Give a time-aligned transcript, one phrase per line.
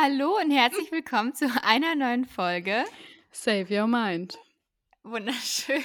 [0.00, 2.84] Hallo und herzlich willkommen zu einer neuen Folge.
[3.32, 4.38] Save Your Mind.
[5.02, 5.82] Wunderschön.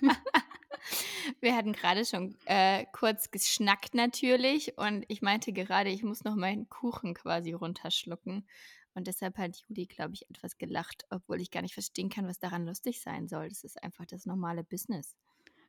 [1.40, 6.36] Wir hatten gerade schon äh, kurz geschnackt natürlich und ich meinte gerade, ich muss noch
[6.36, 8.46] meinen Kuchen quasi runterschlucken.
[8.94, 12.38] Und deshalb hat Juli, glaube ich, etwas gelacht, obwohl ich gar nicht verstehen kann, was
[12.38, 13.48] daran lustig sein soll.
[13.48, 15.16] Das ist einfach das normale Business.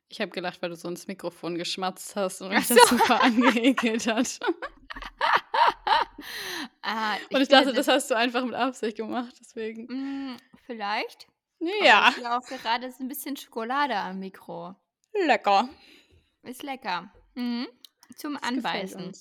[0.08, 2.76] Ich habe gelacht, weil du so ins Mikrofon geschmatzt hast und mich so.
[2.76, 4.38] das super angeekelt hat.
[6.82, 9.84] ah, ich und ich dachte, das, das, hast du einfach mit Absicht gemacht, deswegen.
[9.84, 10.36] Mm,
[10.66, 11.28] vielleicht.
[11.82, 12.08] Ja.
[12.08, 14.74] Aber ich auch gerade ist ein bisschen Schokolade am Mikro.
[15.26, 15.68] Lecker.
[16.42, 17.12] Ist lecker.
[17.34, 17.68] Mhm.
[18.16, 19.12] Zum das Anbeißen.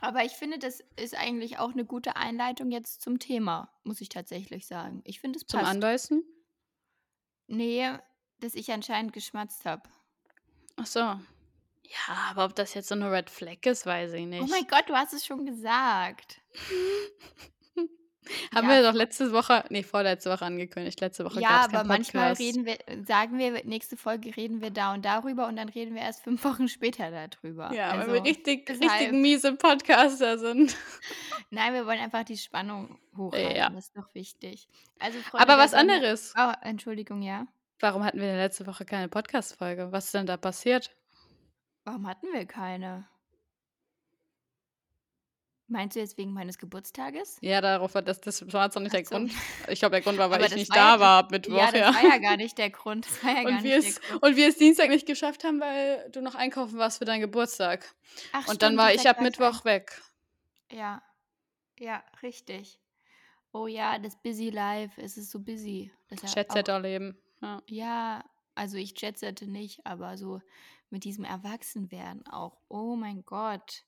[0.00, 4.08] Aber ich finde, das ist eigentlich auch eine gute Einleitung jetzt zum Thema, muss ich
[4.08, 5.02] tatsächlich sagen.
[5.04, 5.64] Ich finde es passt.
[5.64, 6.24] Zum Anbeißen?
[7.48, 7.90] Nee,
[8.38, 9.82] dass ich anscheinend geschmatzt habe.
[10.76, 11.20] Ach so.
[11.90, 14.42] Ja, aber ob das jetzt so eine Red Flag ist, weiß ich nicht.
[14.42, 16.40] Oh mein Gott, du hast es schon gesagt.
[18.54, 18.76] Haben ja.
[18.76, 21.00] wir doch letzte Woche, nee, vorletzte Woche angekündigt.
[21.00, 25.04] Letzte Woche Ja, aber manchmal reden wir, sagen wir, nächste Folge reden wir da und
[25.04, 27.72] darüber und dann reden wir erst fünf Wochen später darüber.
[27.72, 30.76] Ja, also, weil wir richtig, richtig miese Podcaster sind.
[31.50, 33.56] Nein, wir wollen einfach die Spannung hochhalten.
[33.56, 33.70] Ja.
[33.70, 34.68] Das ist doch wichtig.
[35.00, 36.34] Also, Freunde, aber was anderes.
[36.38, 37.46] Oh, Entschuldigung, ja.
[37.80, 39.90] Warum hatten wir denn letzte Woche keine Podcast-Folge?
[39.90, 40.94] Was ist denn da passiert?
[41.90, 43.04] Warum hatten wir keine?
[45.66, 47.38] Meinst du jetzt wegen meines Geburtstages?
[47.40, 49.16] Ja, darauf war das, das war jetzt noch nicht der so.
[49.16, 49.32] Grund.
[49.66, 51.56] Ich glaube, der Grund war, weil ich nicht da ja, war ab Mittwoch.
[51.56, 53.06] Ja, das war ja gar nicht der Grund.
[53.06, 55.58] Das war ja und, gar wir nicht es, und wir es Dienstag nicht geschafft haben,
[55.58, 57.92] weil du noch einkaufen warst für deinen Geburtstag.
[58.30, 60.00] Ach, und stimmt, dann war ich ab Mittwoch weg.
[60.70, 61.02] Ja,
[61.80, 62.78] ja, richtig.
[63.52, 65.90] Oh ja, das Busy Life, es ist so busy.
[66.08, 67.18] Jetsetter-Leben.
[67.42, 67.62] Ja.
[67.66, 68.24] ja,
[68.54, 70.40] also ich jetsette nicht, aber so
[70.90, 72.58] mit diesem Erwachsenwerden auch.
[72.68, 73.84] Oh mein Gott.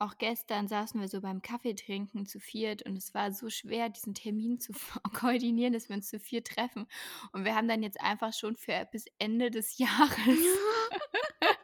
[0.00, 4.14] Auch gestern saßen wir so beim Kaffeetrinken zu viert und es war so schwer, diesen
[4.14, 4.72] Termin zu
[5.12, 6.86] koordinieren, dass wir uns zu viert treffen.
[7.32, 10.18] Und wir haben dann jetzt einfach schon für bis Ende des Jahres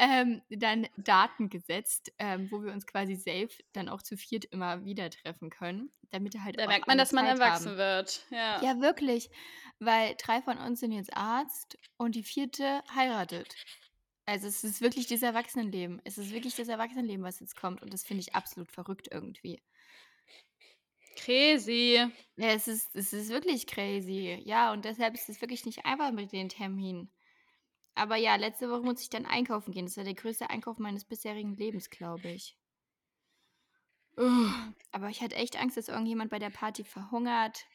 [0.00, 4.82] ähm, dann Daten gesetzt, ähm, wo wir uns quasi safe dann auch zu viert immer
[4.84, 7.76] wieder treffen können, damit halt Da merkt man, dass man erwachsen haben.
[7.76, 8.26] wird.
[8.30, 8.62] Ja.
[8.62, 9.30] ja, wirklich.
[9.78, 13.54] Weil drei von uns sind jetzt Arzt und die vierte heiratet.
[14.24, 16.00] Also es ist wirklich das Erwachsenenleben.
[16.04, 17.82] Es ist wirklich das Erwachsenenleben, was jetzt kommt.
[17.82, 19.62] Und das finde ich absolut verrückt irgendwie.
[21.16, 22.06] Crazy.
[22.36, 24.40] Ja, es ist, es ist wirklich crazy.
[24.46, 27.10] Ja, und deshalb ist es wirklich nicht einfach mit den Terminen.
[27.94, 29.86] Aber ja, letzte Woche musste ich dann einkaufen gehen.
[29.86, 32.56] Das war der größte Einkauf meines bisherigen Lebens, glaube ich.
[34.92, 37.66] Aber ich hatte echt Angst, dass irgendjemand bei der Party verhungert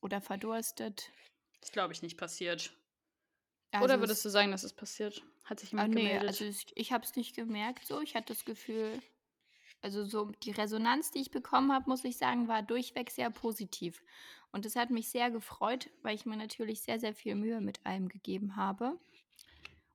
[0.00, 1.10] oder verdurstet.
[1.60, 2.72] Das glaube ich nicht passiert.
[3.72, 5.22] Also Oder würdest du sagen, dass es passiert?
[5.44, 6.28] Hat sich jemand ah, nee, gemeldet?
[6.28, 8.00] Also ich, ich habe es nicht gemerkt so.
[8.00, 9.00] Ich hatte das Gefühl,
[9.82, 14.02] also so die Resonanz, die ich bekommen habe, muss ich sagen, war durchweg sehr positiv.
[14.52, 17.84] Und das hat mich sehr gefreut, weil ich mir natürlich sehr, sehr viel Mühe mit
[17.86, 18.98] allem gegeben habe.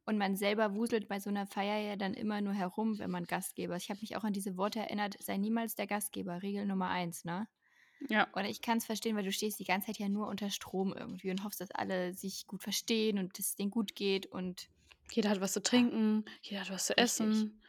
[0.06, 3.26] Und man selber wuselt bei so einer Feier ja dann immer nur herum, wenn man
[3.26, 3.84] Gastgeber ist.
[3.84, 7.26] Ich habe mich auch an diese Worte erinnert, sei niemals der Gastgeber, Regel Nummer eins,
[7.26, 7.48] ne?
[8.08, 8.28] Ja.
[8.34, 10.94] Oder ich kann es verstehen, weil du stehst die ganze Zeit ja nur unter Strom
[10.94, 14.70] irgendwie und hoffst, dass alle sich gut verstehen und dass es denen gut geht und
[15.12, 17.62] jeder hat was zu trinken, jeder hat was zu essen.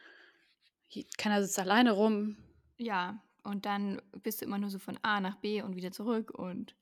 [1.17, 2.37] Keiner sitzt alleine rum.
[2.77, 6.31] Ja, und dann bist du immer nur so von A nach B und wieder zurück
[6.31, 6.75] und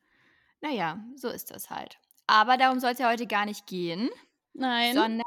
[0.61, 1.99] naja, so ist das halt.
[2.27, 4.09] Aber darum soll es ja heute gar nicht gehen.
[4.53, 4.95] Nein.
[4.95, 5.24] Sondern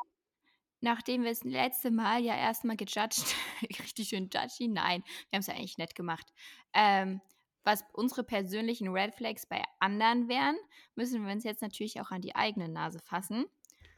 [0.80, 3.34] nachdem wir das letzte Mal ja erstmal gejudged,
[3.78, 6.26] richtig schön judgy, nein, wir haben es ja eigentlich nett gemacht,
[6.74, 7.20] ähm,
[7.64, 10.56] was unsere persönlichen Red Flags bei anderen wären,
[10.94, 13.44] müssen wir uns jetzt natürlich auch an die eigene Nase fassen.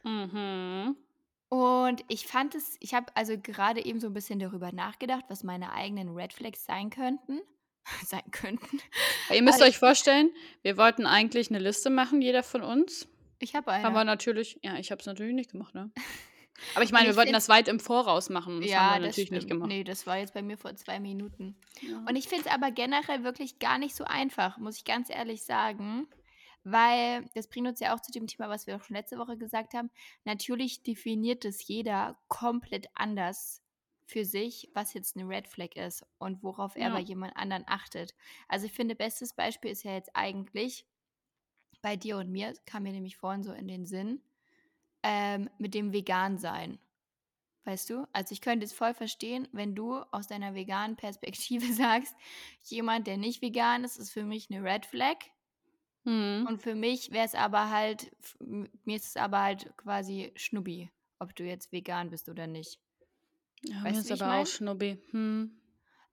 [0.03, 0.97] Mhm.
[1.47, 5.43] Und ich fand es, ich habe also gerade eben so ein bisschen darüber nachgedacht, was
[5.43, 7.41] meine eigenen Red Flags sein könnten.
[8.05, 8.79] sein könnten.
[9.33, 10.31] Ihr müsst euch vorstellen,
[10.61, 13.07] wir wollten eigentlich eine Liste machen, jeder von uns.
[13.39, 13.85] Ich habe eine.
[13.85, 15.91] Aber natürlich, ja, ich habe es natürlich nicht gemacht, ne?
[16.75, 18.61] Aber ich meine, wir wollten das weit im Voraus machen.
[18.61, 19.31] Das ja, haben wir natürlich stimmt.
[19.31, 19.67] nicht gemacht.
[19.67, 21.55] Nee, das war jetzt bei mir vor zwei Minuten.
[21.81, 21.97] Ja.
[22.07, 25.43] Und ich finde es aber generell wirklich gar nicht so einfach, muss ich ganz ehrlich
[25.43, 26.07] sagen.
[26.63, 29.35] Weil das bringt uns ja auch zu dem Thema, was wir auch schon letzte Woche
[29.35, 29.89] gesagt haben.
[30.25, 33.63] Natürlich definiert es jeder komplett anders
[34.05, 38.13] für sich, was jetzt eine Red Flag ist und worauf er bei jemand anderen achtet.
[38.47, 40.85] Also ich finde, bestes Beispiel ist ja jetzt eigentlich
[41.81, 44.21] bei dir und mir, kam mir nämlich vorhin so in den Sinn,
[45.03, 46.79] ähm, mit dem Vegan-Sein.
[47.63, 48.07] Weißt du?
[48.11, 52.15] Also ich könnte es voll verstehen, wenn du aus deiner veganen Perspektive sagst,
[52.63, 55.17] jemand, der nicht vegan ist, ist für mich eine Red Flag.
[56.03, 56.47] Mhm.
[56.49, 60.89] Und für mich wäre es aber halt, mir ist es aber halt quasi Schnubbi,
[61.19, 62.79] ob du jetzt vegan bist oder nicht.
[63.63, 64.41] Ja, weißt mir ist aber mein?
[64.41, 64.97] auch Schnubbi.
[65.11, 65.51] Hm.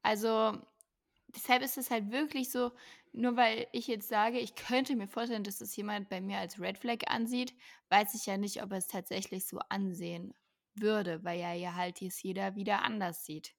[0.02, 0.58] Also,
[1.29, 2.73] deshalb ist es halt wirklich so,
[3.12, 6.60] nur weil ich jetzt sage, ich könnte mir vorstellen, dass das jemand bei mir als
[6.60, 7.55] Red Flag ansieht,
[7.90, 10.34] weiß ich ja nicht, ob er es tatsächlich so ansehen
[10.75, 13.55] würde, weil ja, ja halt jetzt jeder wieder anders sieht.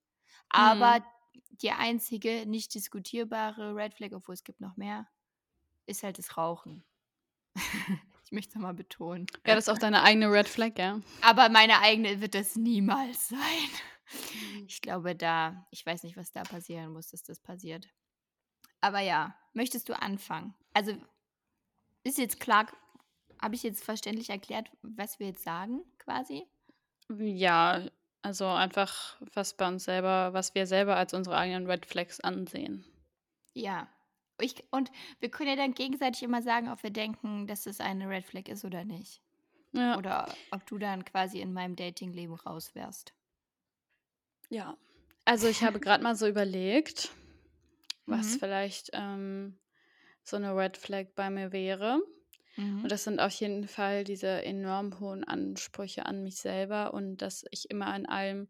[0.49, 1.41] Aber mhm.
[1.61, 5.07] die einzige nicht diskutierbare Red Flag, obwohl es gibt noch mehr,
[5.85, 6.83] ist halt das Rauchen.
[8.23, 9.27] ich möchte es nochmal betonen.
[9.45, 11.01] Ja, das ist auch deine eigene Red Flag, ja.
[11.21, 13.39] Aber meine eigene wird das niemals sein.
[14.11, 14.65] Mhm.
[14.67, 17.87] Ich glaube, da, ich weiß nicht, was da passieren muss, dass das passiert.
[18.81, 20.53] Aber ja, möchtest du anfangen?
[20.73, 20.93] Also,
[22.03, 22.67] ist jetzt klar,
[23.41, 26.47] habe ich jetzt verständlich erklärt, was wir jetzt sagen, quasi?
[27.09, 27.85] Ja,
[28.21, 32.85] also einfach, was bei uns selber, was wir selber als unsere eigenen Red Flags ansehen.
[33.53, 33.87] Ja.
[34.41, 38.09] Ich, und wir können ja dann gegenseitig immer sagen, ob wir denken, dass es eine
[38.09, 39.21] Red Flag ist oder nicht.
[39.73, 39.97] Ja.
[39.97, 43.13] Oder ob du dann quasi in meinem Datingleben raus wärst.
[44.49, 44.77] Ja.
[45.25, 47.11] Also ich habe gerade mal so überlegt,
[48.09, 48.37] was Mhm.
[48.37, 49.59] vielleicht ähm,
[50.23, 52.01] so eine Red Flag bei mir wäre.
[52.57, 52.83] Mhm.
[52.83, 57.45] Und das sind auf jeden Fall diese enorm hohen Ansprüche an mich selber und dass
[57.51, 58.49] ich immer in allem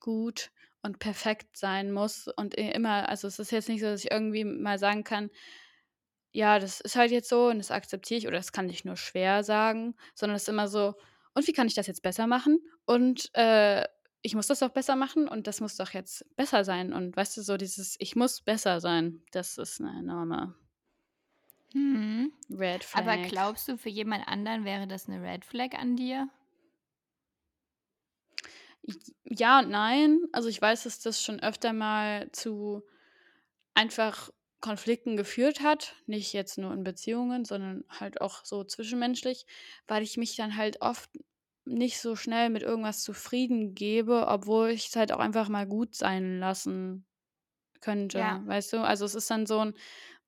[0.00, 0.50] gut
[0.82, 4.44] und perfekt sein muss und immer, also es ist jetzt nicht so, dass ich irgendwie
[4.44, 5.30] mal sagen kann,
[6.32, 8.96] ja, das ist halt jetzt so und das akzeptiere ich oder das kann ich nur
[8.96, 10.94] schwer sagen, sondern es ist immer so,
[11.34, 12.60] und wie kann ich das jetzt besser machen?
[12.86, 13.84] Und äh,
[14.22, 16.92] ich muss das doch besser machen und das muss doch jetzt besser sein.
[16.92, 20.54] Und weißt du, so dieses Ich muss besser sein, das ist eine enorme
[21.72, 22.32] mhm.
[22.50, 23.02] Red Flag.
[23.02, 26.28] Aber glaubst du, für jemand anderen wäre das eine Red Flag an dir?
[29.24, 30.20] Ja und nein.
[30.32, 32.82] Also ich weiß, dass das schon öfter mal zu
[33.74, 34.30] einfach
[34.60, 35.94] Konflikten geführt hat.
[36.06, 39.46] Nicht jetzt nur in Beziehungen, sondern halt auch so zwischenmenschlich,
[39.86, 41.10] weil ich mich dann halt oft
[41.70, 45.94] nicht so schnell mit irgendwas zufrieden gebe, obwohl ich es halt auch einfach mal gut
[45.94, 47.06] sein lassen
[47.80, 48.44] könnte, Ja.
[48.46, 48.78] weißt du?
[48.84, 49.74] Also es ist dann so ein,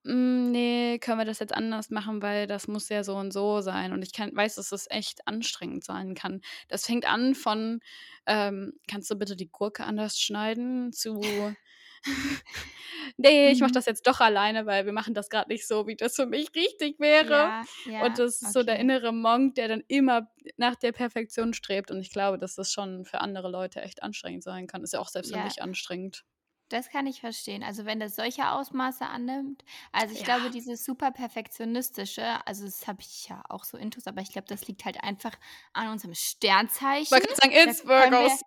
[0.04, 3.60] hm, nee, können wir das jetzt anders machen, weil das muss ja so und so
[3.60, 3.92] sein.
[3.92, 6.40] Und ich kann, weiß, dass es echt anstrengend sein kann.
[6.68, 7.80] Das fängt an von,
[8.26, 11.56] ähm, kannst du bitte die Gurke anders schneiden, zu
[13.16, 13.74] nee, ich mache mhm.
[13.74, 16.54] das jetzt doch alleine, weil wir machen das gerade nicht so, wie das für mich
[16.54, 17.30] richtig wäre.
[17.30, 18.52] Ja, ja, und das ist okay.
[18.52, 21.90] so der innere Monk, der dann immer nach der Perfektion strebt.
[21.90, 24.82] Und ich glaube, dass das schon für andere Leute echt anstrengend sein kann.
[24.82, 25.38] Ist ja auch selbst ja.
[25.38, 26.24] für mich anstrengend.
[26.72, 27.62] Das kann ich verstehen.
[27.62, 29.62] Also wenn das solche Ausmaße annimmt,
[29.92, 30.36] also ich ja.
[30.36, 34.48] glaube, dieses super perfektionistische, also das habe ich ja auch so intus, aber ich glaube,
[34.48, 35.32] das liegt halt einfach
[35.74, 37.08] an unserem Sternzeichen.
[37.10, 38.40] Man kann sagen, it's Virgos.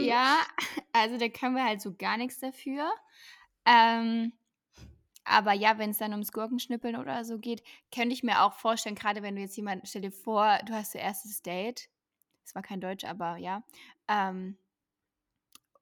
[0.00, 0.40] Ja,
[0.92, 2.92] also da können wir halt so gar nichts dafür.
[3.66, 4.32] Ähm,
[5.24, 7.62] aber ja, wenn es dann ums Gurkenschnippeln oder so geht,
[7.94, 10.94] könnte ich mir auch vorstellen, gerade wenn du jetzt jemanden, stell dir vor, du hast
[10.94, 11.88] dein erstes Date,
[12.42, 13.64] das war kein Deutsch, aber ja,
[14.06, 14.58] ähm,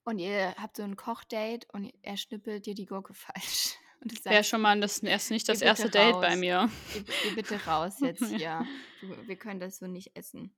[0.05, 3.77] und ihr habt so ein Kochdate und er schnippelt dir die Gurke falsch.
[4.25, 6.69] Wäre schon mal das erst nicht das erste Date bei mir.
[6.93, 8.67] Geh, geh, bitte raus jetzt hier.
[9.01, 10.53] wir können das so nicht essen.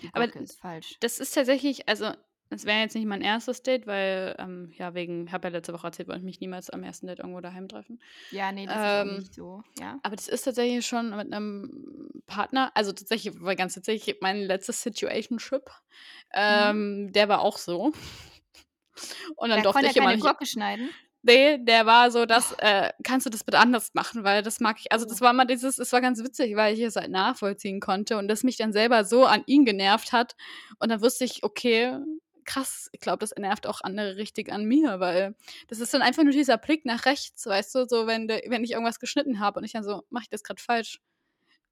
[0.00, 0.96] Die Gurke Aber ist falsch.
[1.00, 2.12] Das ist tatsächlich, also
[2.48, 5.88] es wäre jetzt nicht mein erstes Date, weil, ähm, ja, wegen, habe ja letzte Woche
[5.88, 8.00] erzählt, wollte ich mich niemals am ersten Date irgendwo daheim treffen.
[8.30, 9.98] Ja, nee, das ähm, ist nicht so, ja.
[10.02, 14.80] Aber das ist tatsächlich schon mit einem Partner, also tatsächlich, weil ganz tatsächlich, mein letztes
[14.82, 16.34] Situationship, mhm.
[16.34, 17.12] ähm, mhm.
[17.12, 17.92] der war auch so.
[19.36, 20.22] Und dann da durfte ich immer nicht.
[20.22, 20.88] Gurke schneiden?
[21.26, 24.76] Nee, der war so, dass, äh, kannst du das bitte anders machen, weil das mag
[24.78, 25.24] ich, also das oh.
[25.24, 28.44] war mal dieses, es war ganz witzig, weil ich es halt nachvollziehen konnte und das
[28.44, 30.36] mich dann selber so an ihn genervt hat
[30.78, 31.98] und dann wusste ich, okay,
[32.44, 35.34] krass, ich glaube, das nervt auch andere richtig an mir, weil
[35.66, 38.62] das ist dann einfach nur dieser Blick nach rechts, weißt du, so wenn, de, wenn
[38.62, 41.00] ich irgendwas geschnitten habe und ich dann so, mache ich das gerade falsch?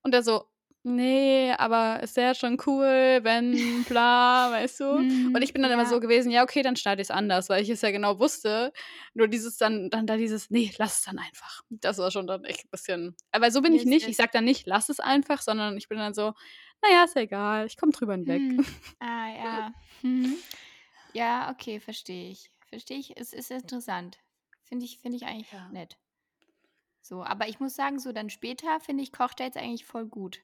[0.02, 0.46] Und er so,
[0.84, 3.52] nee, aber ist ja schon cool, wenn,
[3.88, 4.90] bla, weißt du?
[4.90, 5.78] und ich bin dann ja.
[5.78, 8.18] immer so gewesen, ja, okay, dann schneide ich es anders, weil ich es ja genau
[8.18, 8.72] wusste.
[9.14, 11.62] Nur dieses dann, dann da dieses, nee, lass es dann einfach.
[11.70, 13.16] Das war schon dann echt ein bisschen.
[13.32, 14.08] Aber so bin ich nicht.
[14.08, 16.34] Ich sag dann nicht, lass es einfach, sondern ich bin dann so,
[16.82, 18.40] naja, ist egal, ich komme drüber hinweg.
[18.40, 18.66] Hm.
[19.00, 19.74] Ah, ja.
[20.02, 20.36] Hm.
[21.14, 22.50] Ja, okay, verstehe ich.
[22.66, 23.16] Verstehe ich.
[23.16, 24.18] Es ist interessant.
[24.64, 25.68] Finde ich, finde ich eigentlich ja.
[25.68, 25.96] nett.
[27.00, 30.42] So, aber ich muss sagen, so dann später finde ich Kochdates eigentlich voll gut.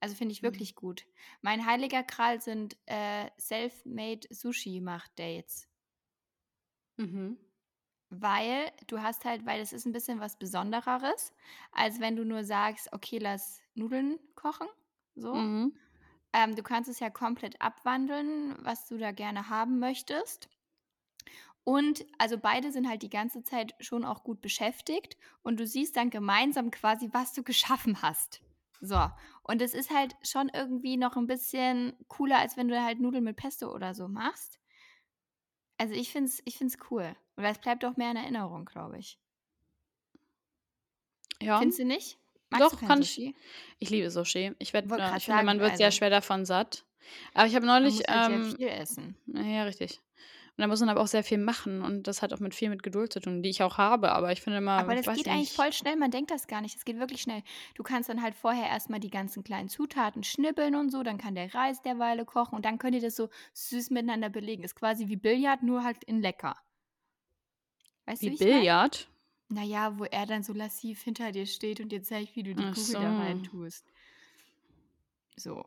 [0.00, 0.46] Also finde ich mhm.
[0.46, 0.80] wirklich mhm.
[0.80, 1.06] gut.
[1.42, 5.68] Mein heiliger Kral sind äh, Self-Made Sushi-Macht-Dates.
[6.96, 7.38] Mhm.
[8.08, 11.32] Weil du hast halt, weil es ist ein bisschen was Besondereres,
[11.70, 14.66] als wenn du nur sagst, okay, lass Nudeln kochen.
[15.14, 15.34] So.
[15.34, 15.76] Mhm.
[16.32, 20.48] Ähm, du kannst es ja komplett abwandeln, was du da gerne haben möchtest.
[21.64, 25.96] Und also beide sind halt die ganze Zeit schon auch gut beschäftigt und du siehst
[25.96, 28.40] dann gemeinsam quasi, was du geschaffen hast.
[28.80, 29.10] So,
[29.50, 33.24] und es ist halt schon irgendwie noch ein bisschen cooler, als wenn du halt Nudeln
[33.24, 34.60] mit Pesto oder so machst.
[35.76, 37.16] Also ich finde es ich find's cool.
[37.34, 39.18] Und das bleibt auch mehr in Erinnerung, glaube ich.
[41.42, 41.58] Ja.
[41.58, 42.18] Findest du nicht?
[42.50, 43.14] Magst du Doch, kein kann ich.
[43.14, 43.34] Sushi?
[43.80, 44.52] Ich liebe Sushi.
[44.60, 46.84] Ich werd, äh, ich finde, man wird sehr also schwer davon satt.
[47.34, 49.16] Aber ich habe man neulich, muss halt sehr ähm, viel essen.
[49.34, 50.00] ja, richtig.
[50.60, 52.68] Und da muss man aber auch sehr viel machen und das hat auch mit viel
[52.68, 55.26] mit Geduld zu tun, die ich auch habe, aber ich finde immer, Aber das geht
[55.26, 56.76] eigentlich voll schnell, man denkt das gar nicht.
[56.76, 57.42] Das geht wirklich schnell.
[57.76, 61.16] Du kannst dann halt vorher erst mal die ganzen kleinen Zutaten schnibbeln und so, dann
[61.16, 64.62] kann der Reis derweile kochen und dann könnt ihr das so süß miteinander belegen.
[64.62, 66.58] Ist quasi wie Billard, nur halt in lecker.
[68.04, 68.60] Weißt du, Wie wie ich meine?
[68.60, 69.08] Billard?
[69.48, 72.54] Na ja, wo er dann so lassiv hinter dir steht und dir zeigt, wie du
[72.54, 73.18] die Ach Kugel da so.
[73.18, 73.86] reintust.
[75.36, 75.64] So.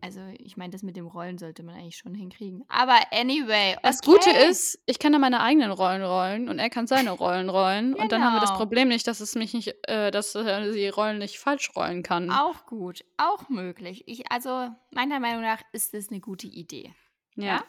[0.00, 2.64] Also, ich meine, das mit dem Rollen sollte man eigentlich schon hinkriegen.
[2.68, 4.48] Aber anyway, Das Gute okay.
[4.48, 8.12] ist, ich kann da meine eigenen Rollen rollen und er kann seine Rollen rollen und
[8.12, 8.58] dann haben wir das Genau.
[8.60, 12.30] Problem nicht, dass es mich nicht, äh, dass er die Rollen nicht falsch rollen kann.
[12.30, 14.04] Auch gut, auch möglich.
[14.06, 16.94] Ich, also, meiner Meinung nach ist das eine gute Idee.
[17.34, 17.44] Ja.
[17.44, 17.64] Ja?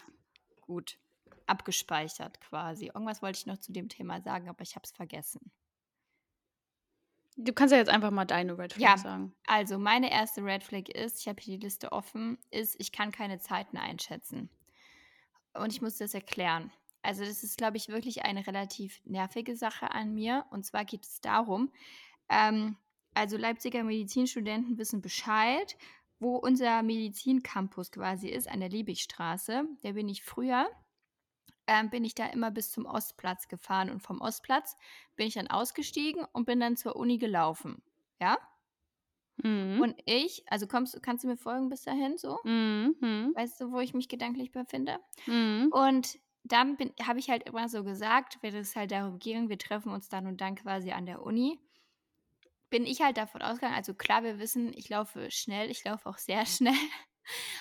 [0.61, 0.97] Gut.
[1.47, 2.91] Abgespeichert quasi.
[2.93, 5.51] Irgendwas wollte ich noch zu dem Thema sagen, aber ich habe es vergessen.
[7.41, 9.33] Du kannst ja jetzt einfach mal deine Red Flag Ja, sagen.
[9.47, 13.11] also meine erste Red Flag ist, ich habe hier die Liste offen, ist, ich kann
[13.13, 14.49] keine Zeiten einschätzen.
[15.53, 16.71] Und ich muss das erklären.
[17.01, 20.45] Also das ist, glaube ich, wirklich eine relativ nervige Sache an mir.
[20.51, 21.71] Und zwar geht es darum,
[22.27, 22.75] ähm,
[23.13, 25.77] also Leipziger Medizinstudenten wissen Bescheid,
[26.19, 29.63] wo unser Medizincampus quasi ist, an der Liebigstraße.
[29.81, 30.69] Da bin ich früher,
[31.69, 33.89] ähm, bin ich da immer bis zum Ostplatz gefahren.
[33.89, 34.75] Und vom Ostplatz
[35.15, 37.83] bin ich dann ausgestiegen und bin dann zur Uni gelaufen.
[38.19, 38.37] Ja?
[39.43, 39.79] Mhm.
[39.81, 42.39] Und ich, also kommst, du- kannst du mir folgen bis dahin so?
[42.43, 42.95] Mhm.
[42.99, 43.33] Mhm.
[43.35, 44.99] Weißt du, wo ich mich gedanklich befinde?
[45.27, 45.69] Mhm.
[45.71, 49.91] Und dann habe ich halt immer so gesagt, wenn es halt darum ging, wir treffen
[49.91, 51.59] uns dann und dann quasi an der Uni,
[52.69, 56.17] bin ich halt davon ausgegangen, also klar, wir wissen, ich laufe schnell, ich laufe auch
[56.17, 56.75] sehr schnell,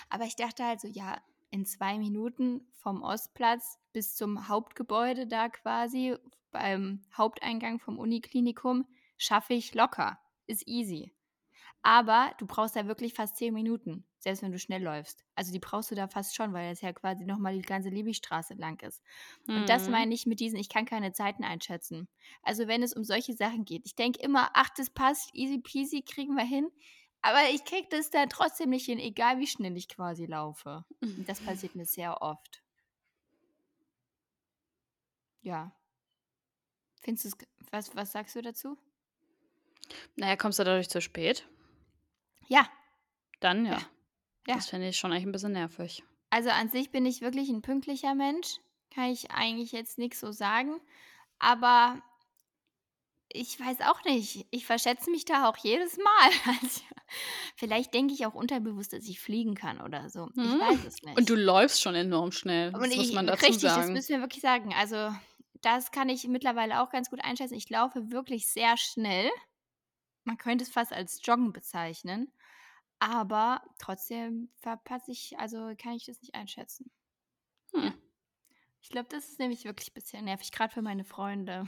[0.09, 5.49] aber ich dachte halt so, ja, in zwei Minuten vom Ostplatz bis zum Hauptgebäude da
[5.49, 6.15] quasi,
[6.51, 8.85] beim Haupteingang vom Uniklinikum,
[9.17, 10.19] schaffe ich locker.
[10.47, 11.13] Ist easy.
[11.81, 15.23] Aber du brauchst da wirklich fast zehn Minuten, selbst wenn du schnell läufst.
[15.35, 18.55] Also die brauchst du da fast schon, weil das ja quasi nochmal die ganze Liebigstraße
[18.55, 19.01] lang ist.
[19.53, 19.89] Und das Mhm.
[19.89, 22.09] meine ich mit diesen, ich kann keine Zeiten einschätzen.
[22.43, 23.83] Also wenn es um solche Sachen geht.
[23.85, 26.69] Ich denke immer, ach, das passt, easy peasy, kriegen wir hin.
[27.21, 30.85] Aber ich kriege das dann trotzdem nicht hin, egal wie schnell ich quasi laufe.
[31.01, 32.61] Und das passiert mir sehr oft.
[35.41, 35.71] Ja.
[37.01, 37.37] Findest du es,
[37.71, 38.77] was, was sagst du dazu?
[40.15, 41.47] Naja, kommst du dadurch zu spät?
[42.47, 42.67] Ja,
[43.39, 43.73] Dann ja.
[43.73, 43.81] Ja.
[44.47, 44.55] Ja.
[44.55, 46.03] Das finde ich schon eigentlich ein bisschen nervig.
[46.31, 48.57] Also an sich bin ich wirklich ein pünktlicher Mensch.
[48.89, 50.81] Kann ich eigentlich jetzt nichts so sagen.
[51.37, 52.01] Aber
[53.27, 54.47] ich weiß auch nicht.
[54.49, 56.31] Ich verschätze mich da auch jedes Mal.
[56.63, 56.81] Also,
[57.55, 60.29] vielleicht denke ich auch unterbewusst, dass ich fliegen kann oder so.
[60.39, 60.59] Ich Mhm.
[60.59, 61.17] weiß es nicht.
[61.17, 62.75] Und du läufst schon enorm schnell.
[62.75, 63.91] Das Und muss ich, man dazu richtig, das sagen.
[63.91, 64.73] müssen wir wirklich sagen.
[64.73, 65.13] Also,
[65.61, 67.55] das kann ich mittlerweile auch ganz gut einschätzen.
[67.55, 69.29] Ich laufe wirklich sehr schnell.
[70.25, 72.33] Man könnte es fast als Joggen bezeichnen.
[72.99, 76.91] Aber trotzdem verpasse ich, also kann ich das nicht einschätzen.
[77.73, 77.81] Hm.
[77.83, 77.93] Ja.
[78.81, 81.65] Ich glaube, das ist nämlich wirklich ein bisschen nervig, gerade für meine Freunde.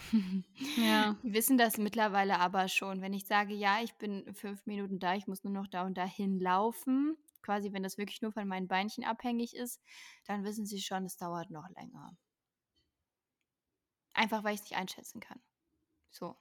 [0.77, 1.15] Ja.
[1.24, 3.01] Die wissen das mittlerweile aber schon.
[3.01, 5.98] Wenn ich sage, ja, ich bin fünf Minuten da, ich muss nur noch da und
[5.98, 9.82] dahin laufen, quasi wenn das wirklich nur von meinen Beinchen abhängig ist,
[10.25, 12.15] dann wissen sie schon, es dauert noch länger.
[14.13, 15.41] Einfach, weil ich es nicht einschätzen kann.
[16.10, 16.38] So.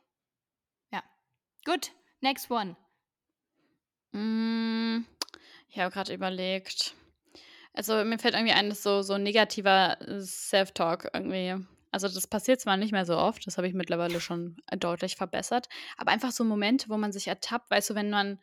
[0.93, 1.03] Ja.
[1.65, 2.77] Gut, next one.
[4.13, 5.05] Mm,
[5.69, 6.95] Ich habe gerade überlegt.
[7.73, 11.57] Also mir fällt irgendwie ein, dass so, so negativer äh, Self-Talk irgendwie.
[11.93, 15.69] Also das passiert zwar nicht mehr so oft, das habe ich mittlerweile schon deutlich verbessert,
[15.97, 18.39] aber einfach so Momente, wo man sich ertappt, weißt du, wenn man,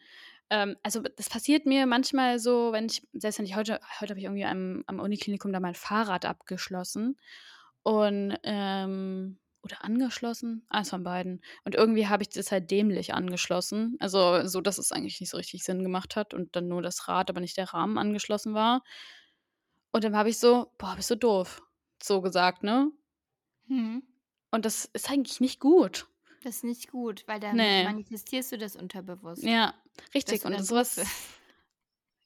[0.49, 4.19] ähm, also das passiert mir manchmal so, wenn ich, selbst wenn ich heute, heute habe
[4.19, 7.17] ich irgendwie am, am Uniklinikum da mein Fahrrad abgeschlossen
[7.83, 11.41] und, ähm, oder angeschlossen, eins von beiden.
[11.65, 13.97] Und irgendwie habe ich das halt dämlich angeschlossen.
[13.99, 17.07] Also so, dass es eigentlich nicht so richtig Sinn gemacht hat und dann nur das
[17.07, 18.83] Rad, aber nicht der Rahmen angeschlossen war.
[19.91, 21.61] Und dann habe ich so, boah, bist du doof.
[22.01, 22.91] So gesagt, ne?
[23.67, 24.03] Hm.
[24.51, 26.07] Und das ist eigentlich nicht gut.
[26.43, 27.83] Das ist nicht gut, weil dann Nee.
[27.83, 29.43] manifestierst du das unterbewusst.
[29.43, 29.73] Ja,
[30.13, 30.45] richtig.
[30.45, 31.01] Und sowas.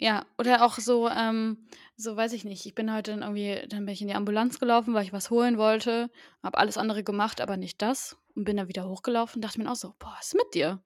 [0.02, 2.66] Ja, oder auch so, ähm, so weiß ich nicht.
[2.66, 5.30] Ich bin heute dann irgendwie, dann bin ich in die Ambulanz gelaufen, weil ich was
[5.30, 6.10] holen wollte,
[6.42, 8.18] habe alles andere gemacht, aber nicht das.
[8.36, 10.82] Und bin dann wieder hochgelaufen und dachte mir auch so, boah, was ist mit dir?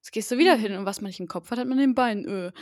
[0.00, 0.60] Jetzt gehst du wieder Mhm.
[0.60, 2.26] hin und was man nicht im Kopf hat, hat man den Bein.
[2.26, 2.52] Öh.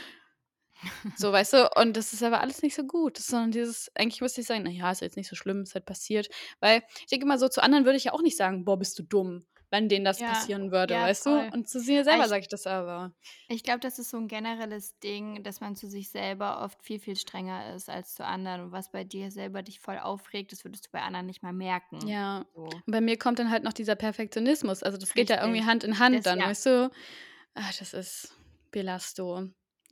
[1.15, 3.17] So, weißt du, und das ist aber alles nicht so gut.
[3.17, 6.29] Sondern dieses, eigentlich müsste ich sagen, naja, ist jetzt nicht so schlimm, ist halt passiert.
[6.59, 8.97] Weil ich denke immer so, zu anderen würde ich ja auch nicht sagen, boah, bist
[8.99, 9.45] du dumm.
[9.73, 11.27] Wenn denen das Ja, passieren würde, ja, weißt voll.
[11.27, 11.49] du?
[11.51, 13.13] Und zu mir selber ich sage ich das aber.
[13.47, 16.99] ich glaube, das ist so 'n generelles Ding, dass man zu sich selber oft viel,
[16.99, 18.61] viel strenger ist als zu anderen.
[18.61, 21.53] Und was bei dir selber dich voll aufregt, das würdest du bei anderen nicht mal
[21.53, 22.45] merken, Ja.
[22.53, 22.83] so.
[22.85, 24.83] Und bei mir kommt dann halt noch dieser Perfektionismus.
[24.83, 25.65] Also, das geht ja irgendwie Richtig.
[25.65, 26.45] Hand in Hand Das dann, ja.
[26.45, 26.91] weißt du?
[27.55, 28.35] Ah, das ist
[28.71, 29.49] Belasto.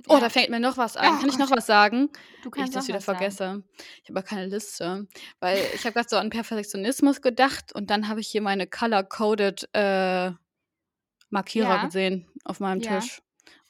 [0.10, 0.32] Oh, da Ja.
[0.32, 1.18] fällt mir noch was ein.
[1.18, 1.52] Oh Kann ich noch Gott.
[1.52, 2.10] was sagen?
[2.42, 3.40] Du Ehe ich kannst das noch wieder was sagen.
[3.40, 3.64] vergesse.
[4.04, 5.08] Ich habe aber keine Liste.
[5.40, 9.70] Weil ich habe grad so an Perfektionismus gedacht und dann habe ich hier meine color-coded,
[9.74, 10.32] äh,
[11.32, 11.82] Markierer Ja.
[11.82, 12.82] gesehen auf meinem Ja.
[12.82, 13.22] Tisch.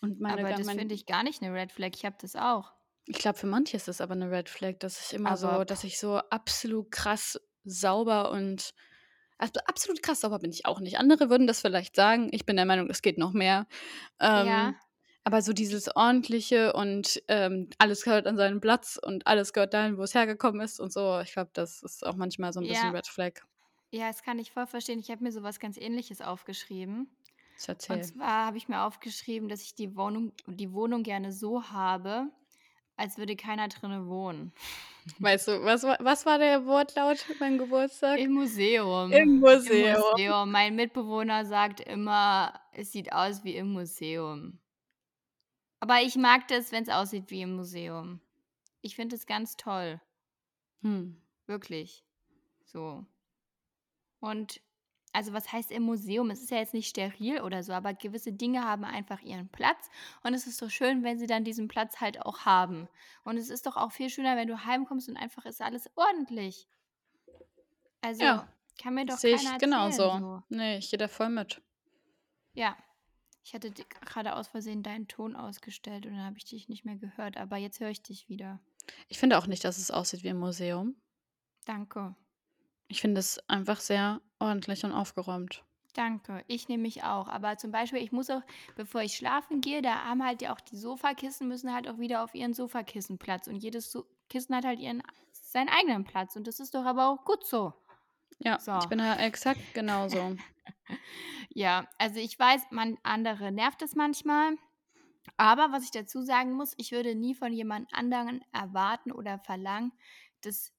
[0.02, 1.92] Und meine Aber das mein finde ich gar nicht 'ne Red Flag.
[1.96, 2.74] Ich habe das auch.
[3.08, 5.66] Ich glaube, für manche ist das aber 'ne Red Flag, dass ich immer so Aber
[5.66, 8.74] dass ich so absolut krass sauber und
[9.40, 11.00] also, absolut krass sauber bin ich auch nicht.
[11.00, 12.30] Andere würden das vielleicht sagen.
[12.32, 13.68] Ich bin der Meinung, es geht noch mehr.
[14.36, 14.82] Ja.
[15.26, 19.98] Aber so dieses Ordentliche und, ähm, alles gehört an seinen Platz und alles gehört dahin,
[19.98, 21.20] wo es hergekommen ist und so.
[21.20, 22.96] Ich glaube, das ist auch manchmal so 'n bisschen Ja.
[22.96, 23.42] Red Flag.
[23.92, 25.00] Ja, das kann ich voll verstehen.
[25.00, 27.18] Ich habe mir so was ganz Ähnliches aufgeschrieben.
[27.88, 32.30] Und zwar habe ich mir aufgeschrieben, dass ich die Wohnung die Wohnung gerne so habe,
[32.98, 34.54] als würde keiner drinnen wohnen.
[35.20, 38.22] Weißt du, was war was war der Wortlaut beim Geburtstag?
[38.22, 39.24] Im Museum.
[39.24, 40.04] Im Im Museum.
[40.16, 40.52] Museum.
[40.52, 44.61] Mein Mitbewohner sagt immer, es sieht aus wie im Museum.
[45.82, 48.22] Aber ich mag das, wenn's aussieht wie im Museum.
[48.82, 50.00] Ich finde es ganz toll.
[50.82, 51.22] Hm.
[51.48, 52.06] Wirklich.
[52.64, 53.06] So.
[54.20, 54.62] Und
[55.14, 56.30] also, was heißt im Museum?
[56.30, 59.90] Es ist ja jetzt nicht steril oder so, aber gewisse Dinge haben einfach ihren Platz.
[60.24, 62.88] Und es ist doch schön, wenn sie dann diesen Platz halt auch haben.
[63.26, 66.70] Und es ist doch auch viel schöner, wenn du heimkommst und einfach ist alles ordentlich.
[68.02, 68.48] Also, Ja.
[68.82, 70.18] kann mir doch Sehe ich genauso.
[70.18, 70.44] so.
[70.50, 71.62] Ne, ich gehe da voll mit.
[72.54, 72.78] Ja.
[73.44, 76.86] Ich hatte d grade aus Versehen deinen Ton ausgestellt und dann habe ich dich nicht
[76.86, 78.60] mehr gehört, aber jetzt höre ich dich wieder.
[79.08, 80.96] Ich finde auch nicht, dass es aussieht wie im Museum.
[81.66, 82.16] Danke.
[82.88, 85.64] Ich finde es einfach sehr ordentlich und aufgeräumt.
[85.94, 86.44] Danke.
[86.48, 87.28] Ich nämlich auch.
[87.28, 88.42] Aber zum Beispiel, ich muss auch,
[88.76, 92.24] bevor ich schlafen gehe, da haben halt ja auch die Sofakissen müssen halt auch wieder
[92.24, 93.48] auf ihren Sofakissenplatz.
[93.48, 96.36] Und jedes so Kissen hat halt ihren seinen eigenen Platz.
[96.36, 97.74] Und das ist doch aber auch gut so.
[98.40, 98.78] Ja, So.
[98.80, 100.36] ich bin da exakt genauso.
[101.50, 104.56] Ja, also ich weiß, man andere nervt es manchmal.
[105.38, 109.94] Aber was ich dazu sagen muss, ich würde nie von jemand anderen erwarten oder verlangen,
[110.42, 110.74] dass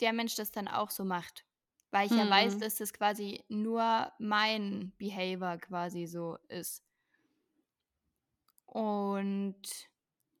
[0.00, 1.46] der Mensch das dann auch so macht.
[1.92, 2.58] Weil ich ja weiß, Mhm.
[2.58, 6.84] dass das quasi nur mein Behavior quasi so ist.
[8.66, 9.62] Und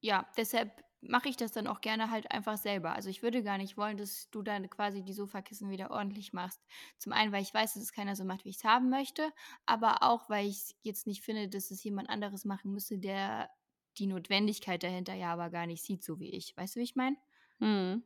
[0.00, 2.92] ja, deshalb mache ich das dann auch gerne halt einfach selber.
[2.92, 6.60] Also, ich würde gar nicht wollen, dass du dann quasi die Sofakissen wieder ordentlich machst.
[6.98, 9.32] Zum einen, weil ich weiß, dass es keiner so macht, wie ich's haben möchte,
[9.66, 13.50] aber auch, weil ich's jetzt nicht finde, dass es jemand anderes machen müsste, der
[13.98, 16.56] die Notwendigkeit dahinter ja aber gar nicht sieht, so wie ich.
[16.56, 17.16] Weißt du, wie ich meine?
[17.60, 18.02] Mhm.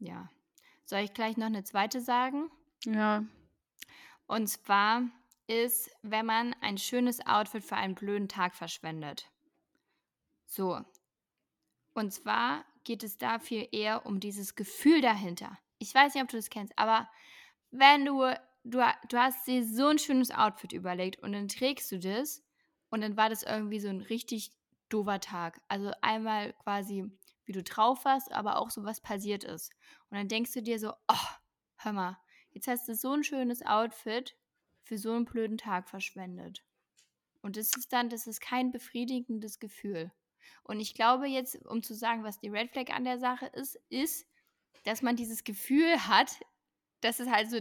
[0.00, 0.30] Ja.
[0.84, 2.00] Soll ich gleich noch 'ne 2.
[2.00, 2.50] sagen?
[2.86, 3.24] Ja.
[4.30, 5.04] Und zwar
[5.46, 9.30] ist, wenn man ein schönes Outfit für einen blöden Tag verschwendet.
[10.50, 10.84] So.
[11.98, 15.58] Und zwar geht es da viel eher um dieses Gefühl dahinter.
[15.80, 17.10] Ich weiß nicht, ob du das kennst, aber
[17.72, 18.22] wenn du
[18.62, 22.44] du du hast dir so 'n schönes Outfit überlegt und dann trägst du das
[22.90, 24.52] und dann war das irgendwie so 'n richtig
[24.90, 25.60] doofer Tag.
[25.66, 27.04] Also, einmal quasi,
[27.46, 29.72] wie du drauf warst, aber auch so, was passiert ist.
[30.08, 31.28] Und dann denkst du dir so: „Oh,
[31.78, 32.16] hör mal,
[32.52, 34.36] jetzt hast du so 'n schönes Outfit
[34.84, 36.64] für so 'n blöden Tag verschwendet.“
[37.42, 40.12] Und das ist dann das ist kein befriedigendes Gefühl.
[40.62, 43.76] Und ich glaube jetzt, um zu sagen, was die Red Flag an der Sache ist,
[43.88, 44.26] ist,
[44.84, 46.40] dass man dieses Gefühl hat,
[47.00, 47.60] dass es halt so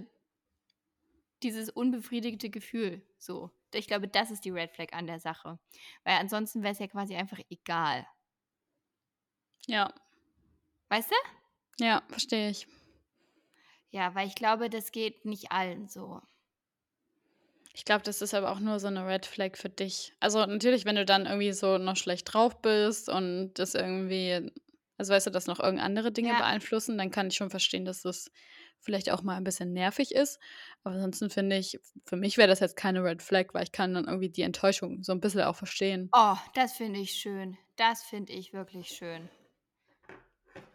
[1.43, 3.51] dieses unbefriedigte Gefühl so.
[3.73, 5.59] Ich glaube, das ist die Red Flag an der Sache.
[6.03, 8.07] Weil ansonsten wäre es ja quasi einfach egal.
[9.67, 9.93] Ja.
[10.89, 11.83] Weißt du?
[11.83, 12.67] Ja, verstehe ich.
[13.89, 16.21] Ja, weil ich glaube, das geht nicht allen so.
[17.77, 20.11] Ich glaube, das ist aber auch nur so 'ne Red Flag für dich.
[20.19, 24.51] Also, natürlich, wenn du dann irgendwie so noch schlecht drauf bist und das irgendwie
[24.97, 26.35] also, weißt du, dass noch irgend andere Dinge Ja.
[26.35, 28.31] beeinflussen, dann kann ich schon verstehen, dass das
[28.79, 30.39] vielleicht auch mal ein bisschen nervig ist.
[30.83, 33.93] Aber ansonsten finde ich für mich wäre das jetzt keine Red Flag, weil ich kann
[33.93, 36.11] dann irgendwie die Enttäuschung so 'n bisschen auch verstehen.
[36.13, 37.57] Oh, das finde ich schön.
[37.75, 39.29] Das finde ich wirklich schön.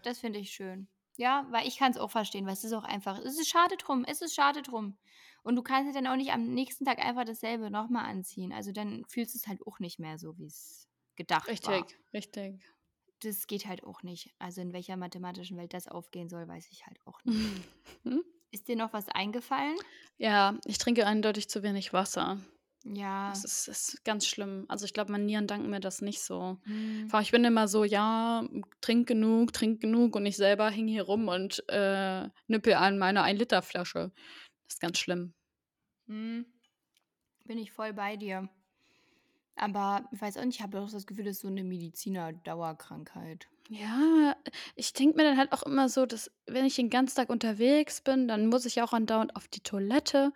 [0.05, 0.89] Das finde ich schön.
[1.17, 4.05] Ja, weil ich kann's auch verstehen, weil es ist auch einfach es ist schade drum.
[4.07, 4.97] Es ist schade drum.
[5.43, 8.53] Und du kannst dir dann auch nicht am nächsten Tag einfach dasselbe noch mal anziehen.
[8.53, 11.83] Also, dann fühlst du's halt auch nicht mehr so, wie's gedacht war.
[11.83, 12.63] Richtig, richtig.
[13.21, 14.35] Das geht halt auch nicht.
[14.39, 17.65] Also, in welcher mathematischen Welt das aufgehen soll, weiß ich halt auch nicht.
[18.05, 18.25] Mhm.
[18.53, 19.79] Ist dir noch was eingefallen?
[20.19, 22.39] Ja, ich trinke eindeutig zu wenig Wasser.
[22.85, 23.43] Ja.
[23.43, 24.65] Das ist ist ganz schlimm.
[24.69, 26.59] Also, ich glaube, meine Nieren danken mir das nicht so.
[26.67, 27.13] Mhm.
[27.23, 28.45] Ich bin immer so: „Ja,
[28.81, 33.23] trink genug, trink genug“ und ich selber hänge hier rum und, äh, nippe an meiner
[33.23, 34.13] 1 Liter Flasche.
[34.69, 35.35] Das ist ganz schlimm.
[36.09, 36.47] Mhm.
[37.47, 38.49] Bin ich voll bei dir.
[39.57, 43.49] Aber ich weiß auch nicht, ich habe auch das Gefühl, das ist so eine Mediziner-Dauerkrankheit.
[43.69, 44.37] Ja,
[44.75, 48.01] ich denke mir dann halt auch immer so, dass wenn ich den ganzen Tag unterwegs
[48.01, 50.33] bin, dann muss ich auch andauernd auf die Toilette.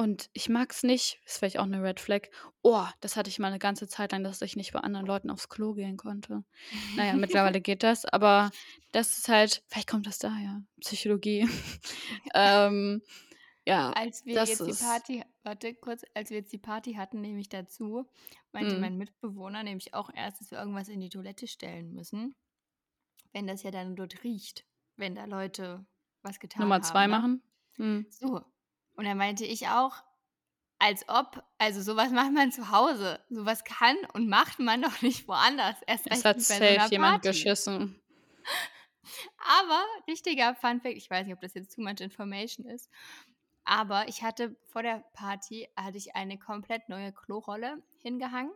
[0.00, 2.28] Und ich mag es nicht, ist vielleicht auch eine Red Flag.
[2.62, 5.28] Oh, das hatte ich mal eine ganze Zeit lang, dass ich nicht bei anderen Leuten
[5.28, 6.42] aufs Klo gehen konnte.
[6.96, 8.50] Naja, mittlerweile geht das, aber
[8.92, 11.46] das ist halt, vielleicht kommt das daher, Psychologie.
[12.34, 13.02] ähm,
[13.66, 14.82] ja, Als wir das jetzt die.
[14.82, 18.08] Party warte kurz, als wir jetzt die Party hatten, nehme ich dazu,
[18.52, 22.34] meinte Mm, mein Mitbewohner nämlich auch erst, dass wir irgendwas in die Toilette stellen müssen,
[23.34, 24.64] wenn das ja dann dort riecht,
[24.96, 25.84] wenn da Leute
[26.22, 27.16] was getan Nummer zwei haben, ne?
[27.76, 28.06] machen.
[28.06, 28.06] Mm.
[28.08, 28.40] So.
[29.00, 29.94] Und dann meinte ich auch,
[30.78, 33.18] als ob, also sowas macht man zu Hause.
[33.30, 35.76] Sowas kann und macht man doch nicht woanders.
[35.86, 37.98] Erst Es recht hat bei so safe jemand geschissen.
[39.62, 42.90] Aber richtiger Funfact, ich weiß nicht, ob das jetzt too much information ist,
[43.64, 48.52] aber ich hatte vor der Party hatte ich eine komplett neue Klorolle hingehangen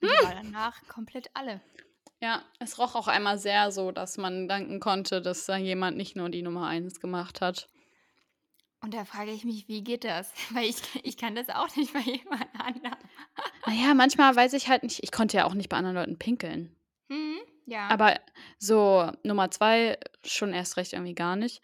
[0.00, 1.60] und die war danach komplett alle.
[2.20, 6.14] Ja, es roch auch einmal sehr so, dass man danken konnte, dass da jemand nicht
[6.14, 7.68] nur die Nummer eins gemacht hat.
[8.82, 10.32] Und da frage ich mich, wie geht das?
[10.50, 12.96] Weil ich, ich kann das auch nicht bei jemand anderem.
[13.66, 16.74] Naja, manchmal weiß ich halt nicht, ich konnte ja auch nicht bei anderen Leuten pinkeln.
[17.08, 17.88] Hm, ja.
[17.88, 18.18] Aber
[18.58, 21.62] so Nummer zwei schon erst recht irgendwie gar nicht.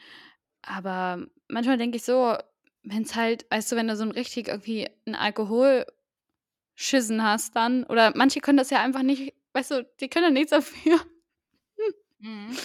[0.63, 2.37] Aber manchmal denke ich so,
[2.83, 7.85] wenn es halt, weißt du, wenn du so ein richtig irgendwie ein Alkoholschissen hast dann,
[7.85, 11.01] oder manche können das ja einfach nicht, weißt du, die können ja nichts dafür.
[12.19, 12.57] Mhm.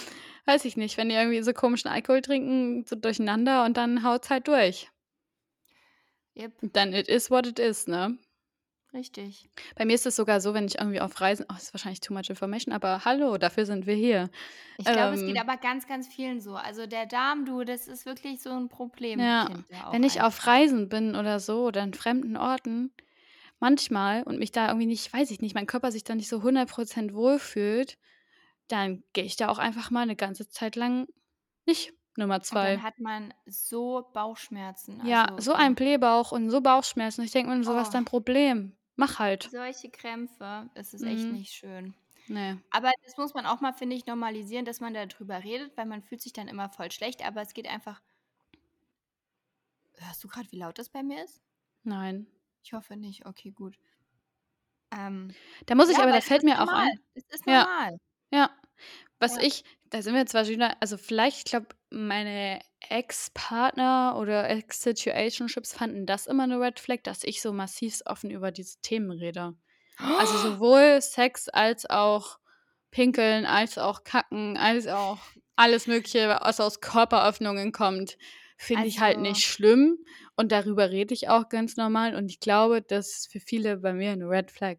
[0.44, 4.30] Weiß ich nicht, wenn die irgendwie so komischen Alkohol trinken, so durcheinander und dann haut's
[4.30, 4.90] halt durch.
[6.36, 8.18] Yep, Dann it is what it is, ne?
[8.92, 9.48] richtig.
[9.74, 12.00] Bei mir ist es sogar so, wenn ich irgendwie auf Reisen, oh, das ist wahrscheinlich
[12.00, 14.28] too much information, aber hallo, dafür sind wir hier.
[14.78, 16.56] Ich glaube, es geht Ähm, aber ganz, ganz vielen so.
[16.56, 19.18] Also der Darm, du, das ist wirklich so ein Problem.
[19.18, 19.48] ja,
[19.90, 20.46] wenn ich auf.
[20.46, 22.92] Reisen bin oder so oder in fremden Orten,
[23.60, 26.38] manchmal und mich da irgendwie nicht, weiß ich nicht, mein Körper sich da nicht so
[26.38, 27.96] 100% wohlfühlt,
[28.72, 31.06] dann gehe ich da auch einfach mal eine ganze Zeit lang
[31.66, 32.74] nicht Nummer Und zwei.
[32.74, 35.04] dann hat man so Bauchschmerzen.
[35.06, 37.22] Ja, Also so ein Blähbauch und so Bauchschmerzen.
[37.22, 38.76] Ich denke mir so, was ist oh, dein Problem?
[38.96, 39.48] Mach halt.
[39.50, 41.32] solche Krämpfe, das ist echt Mhm.
[41.32, 41.94] nicht schön.
[42.28, 42.56] Nee.
[42.70, 46.02] Aber das muss man auch mal, finde ich, normalisieren, dass man darüber redet, weil man
[46.02, 47.24] fühlt sich dann immer voll schlecht.
[47.26, 48.00] Aber es geht einfach.
[49.98, 51.40] Hörst du gerade, wie laut das bei mir ist?
[51.84, 52.26] Nein.
[52.62, 53.26] Ich hoffe nicht.
[53.26, 53.76] Okay, gut.
[54.90, 55.34] Ähm,
[55.66, 56.88] Da muss ich ja, aber, aber da es fällt mir auch normal.
[56.88, 57.00] ein.
[57.14, 57.98] Es ist Ja, normal.
[58.32, 58.50] ja.
[59.18, 59.42] Was Ja.
[59.42, 66.06] ich, da sind wir zwar wieder, also vielleicht, ich glaube, meine Ex-Partner oder Ex-Situationships fanden
[66.06, 69.54] das immer eine Red Flag, dass ich so massiv offen über diese Themen rede.
[69.98, 72.38] Also sowohl Sex als auch
[72.90, 75.18] Pinkeln, als auch Kacken, als auch
[75.56, 78.18] alles Mögliche, was aus Körperöffnungen kommt,
[78.56, 79.98] finde ich halt Also, nicht schlimm.
[80.36, 82.14] Und darüber rede ich auch ganz normal.
[82.14, 84.78] Und ich glaube, das ist für viele bei mir eine Red Flag.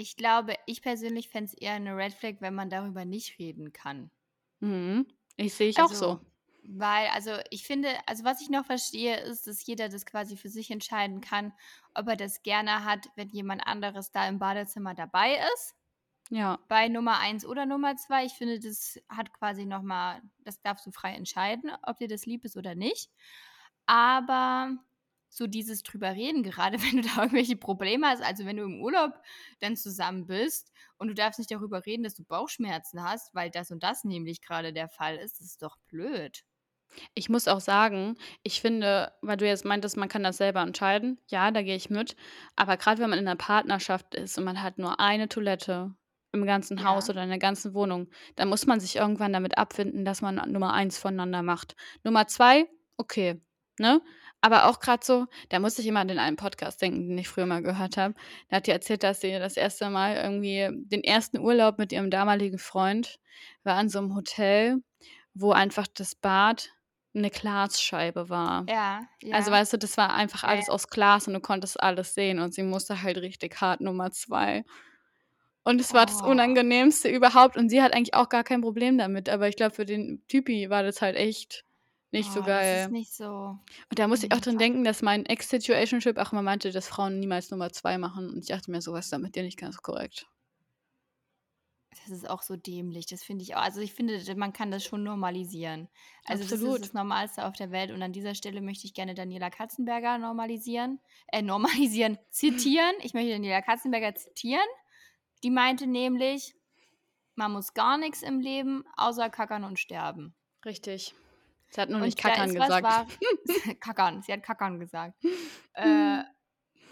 [0.00, 3.72] Ich glaube, ich persönlich fände es eher eine Red Flag, wenn man darüber nicht reden
[3.72, 4.10] kann.
[4.60, 5.06] Mhm.
[5.36, 6.06] Ich sehe ich auch so.
[6.06, 6.26] Also,
[6.62, 10.48] weil, also ich finde, also was ich noch verstehe, ist, dass jeder das quasi für
[10.48, 11.52] sich entscheiden kann,
[11.94, 15.74] ob er das gerne hat, wenn jemand anderes da im Badezimmer dabei ist.
[16.30, 16.58] Ja.
[16.68, 18.24] Bei Nummer 1 oder Nummer 2.
[18.24, 22.44] Ich finde, das hat quasi nochmal, das darfst du frei entscheiden, ob dir das lieb
[22.44, 23.10] ist oder nicht.
[23.86, 24.76] Aber
[25.30, 28.80] so dieses drüber reden, gerade wenn du da irgendwelche Probleme hast, also wenn du im
[28.82, 29.12] Urlaub
[29.60, 33.70] dann zusammen bist und du darfst nicht darüber reden, dass du Bauchschmerzen hast, weil das
[33.70, 36.44] und das nämlich gerade der Fall ist, das ist doch blöd.
[37.14, 41.18] Ich muss auch sagen, ich finde, weil du jetzt meintest, man kann das selber entscheiden.
[41.28, 42.16] Ja, da gehe ich mit.
[42.56, 45.94] Aber gerade wenn man in einer Partnerschaft ist und man hat nur eine Toilette
[46.32, 47.08] im ganzen Haus Ja.
[47.08, 50.72] oder in der ganzen Wohnung, dann muss man sich irgendwann damit abfinden, dass man Nummer
[50.72, 51.76] eins voneinander macht.
[52.04, 52.66] Nummer zwei,
[52.96, 53.40] okay,
[53.78, 54.00] ne?
[54.40, 57.28] Aber auch gerade so, da muss ich immer an den einen Podcast denken, den ich
[57.28, 58.14] früher mal gehört habe.
[58.48, 62.10] Da hat die erzählt, dass sie das erste Mal irgendwie den ersten Urlaub mit ihrem
[62.10, 63.18] damaligen Freund
[63.64, 64.82] war in so einem Hotel,
[65.34, 66.70] wo einfach das Bad
[67.14, 68.64] eine Glasscheibe war.
[68.68, 69.56] Ja, Also, ja.
[69.58, 70.72] weißt du, das war einfach alles ja.
[70.72, 74.64] aus Glas und du konntest alles sehen und sie musste halt richtig hart Nummer zwei.
[75.64, 76.26] Und es war das Oh.
[76.26, 79.84] Unangenehmste überhaupt und sie hat eigentlich auch gar kein Problem damit, aber ich glaube, für
[79.84, 81.64] den Typi war das halt echt
[82.12, 82.88] nicht so Oh, das ist geil.
[82.90, 83.58] nicht so.
[83.90, 84.40] Und da muss ich auch Mhm.
[84.40, 88.38] dran denken, dass mein Ex-Situationship auch immer meinte, dass Frauen niemals Nummer zwei machen und
[88.40, 90.26] ich dachte mir, so was ist da mit dir nicht ganz korrekt.
[91.90, 93.62] Das ist auch so dämlich, das finde ich auch.
[93.62, 95.88] Also ich finde, man kann das schon normalisieren.
[96.24, 96.82] Also das ist Absolut.
[96.82, 101.00] das Normalste auf der Welt und an dieser Stelle möchte ich gerne Daniela Katzenberger normalisieren,
[101.28, 102.94] äh, normalisieren, zitieren.
[103.02, 104.66] Ich möchte Daniela Katzenberger zitieren.
[105.42, 106.54] Die meinte nämlich,
[107.34, 110.34] man muss gar nichts im Leben außer kackern und sterben.
[110.64, 111.14] Richtig.
[111.70, 112.82] Sie hat nur nicht kackern gesagt.
[112.84, 113.06] wahr.
[113.80, 115.14] kackern, sie hat kackern gesagt.
[115.74, 116.22] Äh,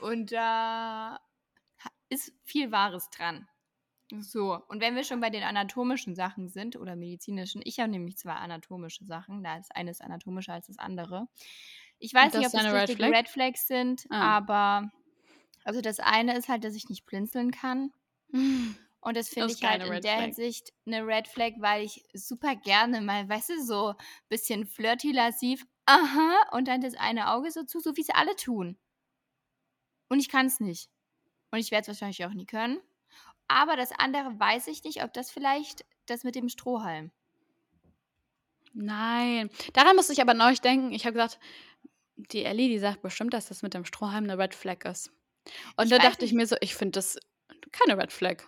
[0.00, 1.20] Und da
[2.08, 3.48] ist viel Wahres dran.
[4.20, 8.16] So, und wenn wir schon bei den anatomischen Sachen sind oder medizinischen, ich habe nämlich
[8.16, 11.28] zwei anatomische Sachen, da ist eines anatomischer als das andere.
[11.98, 13.18] Ich weiß nicht, ob das eine Red richtige Flag?
[13.18, 14.36] Red Flags sind, Ah.
[14.38, 14.92] aber
[15.64, 17.92] also das eine ist halt, dass ich nicht blinzeln kann.
[19.00, 20.24] Und das finde ich halt in Red der Flag.
[20.24, 23.96] Hinsicht eine Red Flag, weil ich super gerne mal, weißt du, so ein
[24.28, 28.76] bisschen flirty-lassiv, aha, und dann das eine Auge so zu, so wie es alle tun.
[30.08, 30.90] Und ich kann es nicht.
[31.50, 32.80] Und ich werde es wahrscheinlich auch nie können.
[33.46, 37.10] Aber das andere weiß ich nicht, ob das vielleicht das mit dem Strohhalm.
[38.74, 39.48] Nein.
[39.72, 40.92] Daran musste ich aber neulich denken.
[40.92, 41.38] Ich habe gesagt,
[42.16, 45.10] die Ellie, die sagt bestimmt, dass das mit dem Strohhalm eine Red Flag ist.
[45.76, 46.38] Und Ich da dachte ich nicht.
[46.38, 47.18] mir so, ich finde das
[47.72, 48.44] keine Red Flag.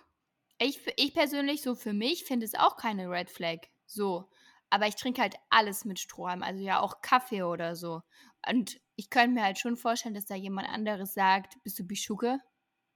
[0.61, 3.61] Ich, ich persönlich, so für mich, finde es auch keine Red Flag.
[3.87, 4.29] So.
[4.69, 6.43] Aber ich trinke halt alles mit Strohhalm.
[6.43, 8.01] Also ja auch Kaffee oder so.
[8.47, 12.39] Und ich könnte mir halt schon vorstellen, dass da jemand anderes sagt, bist du Bischuke?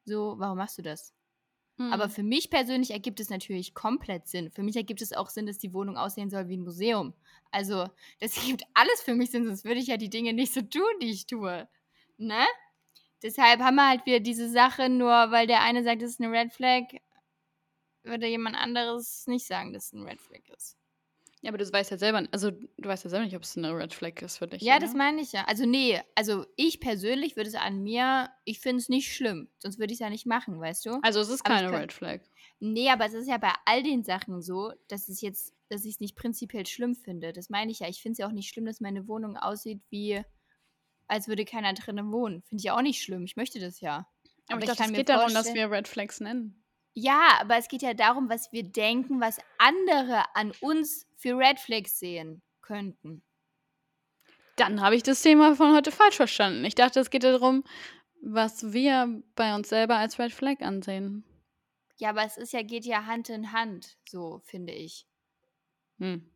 [0.06, 1.14] So, warum machst du das?
[1.90, 2.12] Aber Hm.
[2.12, 4.52] für mich persönlich ergibt es natürlich komplett Sinn.
[4.52, 7.14] Für mich ergibt es auch Sinn, dass die Wohnung aussehen soll wie ein Museum.
[7.52, 7.88] Also,
[8.20, 10.84] das ergibt alles für mich Sinn, sonst würde ich ja die Dinge nicht so tun,
[11.02, 11.68] die ich tue.
[12.18, 12.46] Ne?
[13.24, 16.32] Deshalb haben wir halt wieder diese Sache, nur weil der eine sagt, das ist eine
[16.32, 16.84] Red Flag,
[18.06, 20.78] würde jemand anderes nicht sagen, dass es ein Red Flag ist.
[21.42, 23.76] Ja, aber du weißt ja selber, also du weißt ja selber nicht, ob es eine
[23.78, 24.64] Red Flag ist für dich.
[24.64, 24.86] Ja, oder?
[24.86, 25.46] das meine ich ja.
[25.46, 29.48] Also, nee, also ich persönlich würde es an mir, ich finde es nicht schlimm.
[29.60, 31.00] Sonst würde ich es ja nicht machen, weißt du?
[31.04, 32.22] Also es ist Aber keine kann- Red Flag.
[32.60, 35.96] Nee, aber es ist ja bei all den Sachen so, dass es jetzt, dass ich
[35.96, 37.32] es nicht prinzipiell schlimm finde.
[37.32, 37.90] Das meine ich ja.
[37.90, 40.24] Ich finde es ja auch nicht schlimm, dass meine Wohnung aussieht wie,
[41.08, 42.42] als würde keiner drinnen wohnen.
[42.44, 43.24] Finde ich ja auch nicht schlimm.
[43.24, 44.08] Ich möchte das ja.
[44.48, 46.65] Aber, ich ich dachte, es geht darum, dass wir Red Flags nennen.
[46.98, 51.60] Ja, aber es geht ja darum, was wir denken, was andere an uns für Red
[51.60, 53.22] Flags sehen könnten.
[54.56, 56.64] Dann habe ich das Thema von heute falsch verstanden.
[56.64, 57.66] Ich dachte, es geht darum,
[58.22, 61.26] was wir bei uns selber als Red Flag ansehen.
[61.98, 65.06] Ja, aber es ist ja, geht ja Hand in Hand, so finde ich.
[66.00, 66.32] Hm.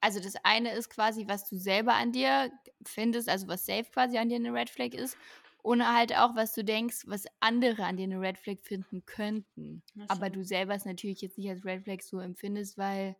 [0.00, 2.50] Also das eine ist quasi, was du selber an dir
[2.84, 5.16] findest, also was safe quasi an dir eine Red Flag ist.
[5.62, 9.82] Und halt auch, was du denkst, was andere an dir eine Red Flag finden könnten.
[10.08, 13.16] Aber du selber es natürlich jetzt nicht als Red Flag so empfindest, weil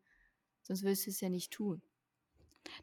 [0.62, 1.82] sonst würdest du es ja nicht tun.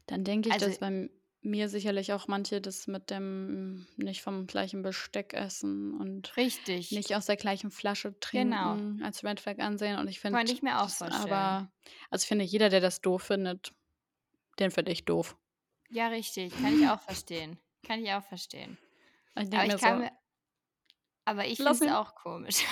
[0.06, 1.10] Dann denke ich, Also- dass bei
[1.42, 6.92] mir sicherlich auch manche das mit dem nicht vom gleichen Besteck essen und Richtig.
[6.92, 9.04] nicht aus der gleichen Flasche trinken Genau.
[9.04, 9.98] als Red Flag ansehen.
[9.98, 11.12] Und ich finde, Könnte ich mir auch vorstellen.
[11.32, 11.70] aber,
[12.10, 13.72] also ich finde, jeder, der das doof findet,
[14.58, 15.36] den finde ich doof.
[15.90, 16.52] Ja, richtig.
[16.60, 17.58] Kann ich auch verstehen.
[17.86, 18.76] Kann ich auch verstehen.
[19.36, 20.10] Ich Aber denke ich so, mir.
[21.24, 22.64] Aber ich finde es auch komisch.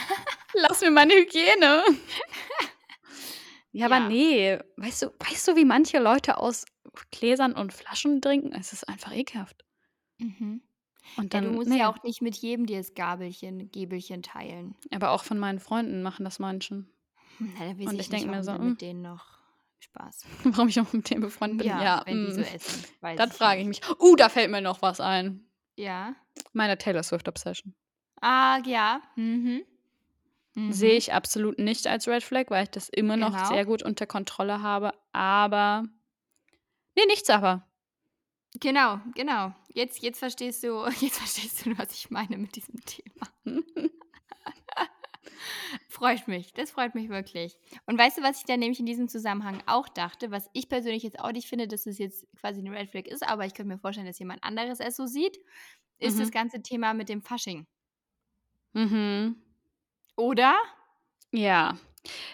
[0.54, 1.82] lass mir meine Hygiene.
[3.72, 4.08] ja, aber Ja.
[4.08, 6.64] nee, weißt du, weißt du, wie manche Leute aus
[7.10, 8.52] Gläsern und Flaschen trinken?
[8.52, 9.64] Es ist einfach ekelhaft.
[10.18, 10.62] mhm.
[11.16, 14.22] Und Ja, dann, du musst nee, ja auch nicht mit jedem dir das Gabelchen, Gäbelchen
[14.22, 14.74] teilen.
[14.90, 16.92] aber auch von meinen Freunden machen das manchen.
[17.38, 18.70] Hm, Na, da weiß Und ich, ich denk nicht, mir so, hm.
[18.70, 19.24] mit denen noch
[19.78, 20.24] Spaß.
[20.44, 21.68] Warum ich auch mit denen befreundet bin?
[21.68, 22.84] Ja, Ja, wenn die so mm, essen.
[23.16, 23.80] Dann frage ich mich.
[24.00, 25.47] Uh, da fällt mir noch was ein.
[25.78, 26.14] Ja.
[26.52, 27.74] Meine Taylor Swift Obsession.
[28.20, 29.00] Ah, ja.
[29.16, 29.62] Mhm.
[30.54, 30.72] Mhm.
[30.72, 33.44] Sehe ich absolut nicht als Red Flag, weil ich das immer noch Genau.
[33.48, 34.92] sehr gut unter Kontrolle habe.
[35.12, 35.84] Aber.
[36.96, 37.64] Nee, nichts aber.
[38.60, 39.54] Genau, genau.
[39.72, 43.28] Jetzt, jetzt verstehst du, jetzt verstehst du, was ich meine mit diesem Thema.
[45.88, 47.56] freut mich, das freut mich wirklich.
[47.86, 51.02] Und weißt du, was ich dann nämlich in diesem Zusammenhang auch dachte, was ich persönlich
[51.02, 53.72] jetzt auch nicht finde, dass es jetzt quasi eine Red Flag ist, aber ich könnte
[53.72, 55.38] mir vorstellen, dass jemand anderes es so sieht,
[55.98, 56.20] ist Mhm.
[56.20, 57.66] das ganze Thema mit dem Fasching.
[58.74, 59.36] Mhm.
[60.16, 60.56] Oder?
[61.32, 61.78] Ja.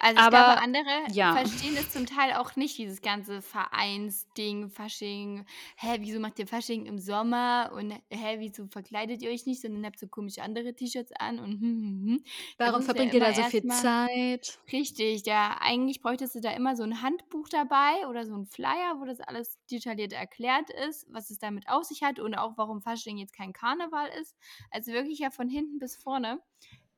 [0.00, 1.36] Also ich Aber glaube, andere ja.
[1.36, 5.46] verstehen es zum Teil auch nicht, dieses ganze Vereinsding, Fasching.
[5.76, 7.72] Hä, wieso macht ihr Fasching im Sommer?
[7.74, 11.52] Und hä, wieso verkleidet ihr euch nicht, sondern habt so komische andere T-Shirts an und
[11.52, 12.24] hm, hm, hm.
[12.58, 14.58] Warum du ja verbringt ihr da so viel Zeit?
[14.72, 18.96] Richtig, ja, eigentlich bräuchtest du da immer so ein Handbuch dabei oder so ein Flyer,
[18.98, 22.82] wo das alles detailliert erklärt ist, was es damit auf sich hat und auch warum
[22.82, 24.36] Fasching jetzt kein Karneval ist.
[24.70, 26.40] Also wirklich ja von hinten bis vorne.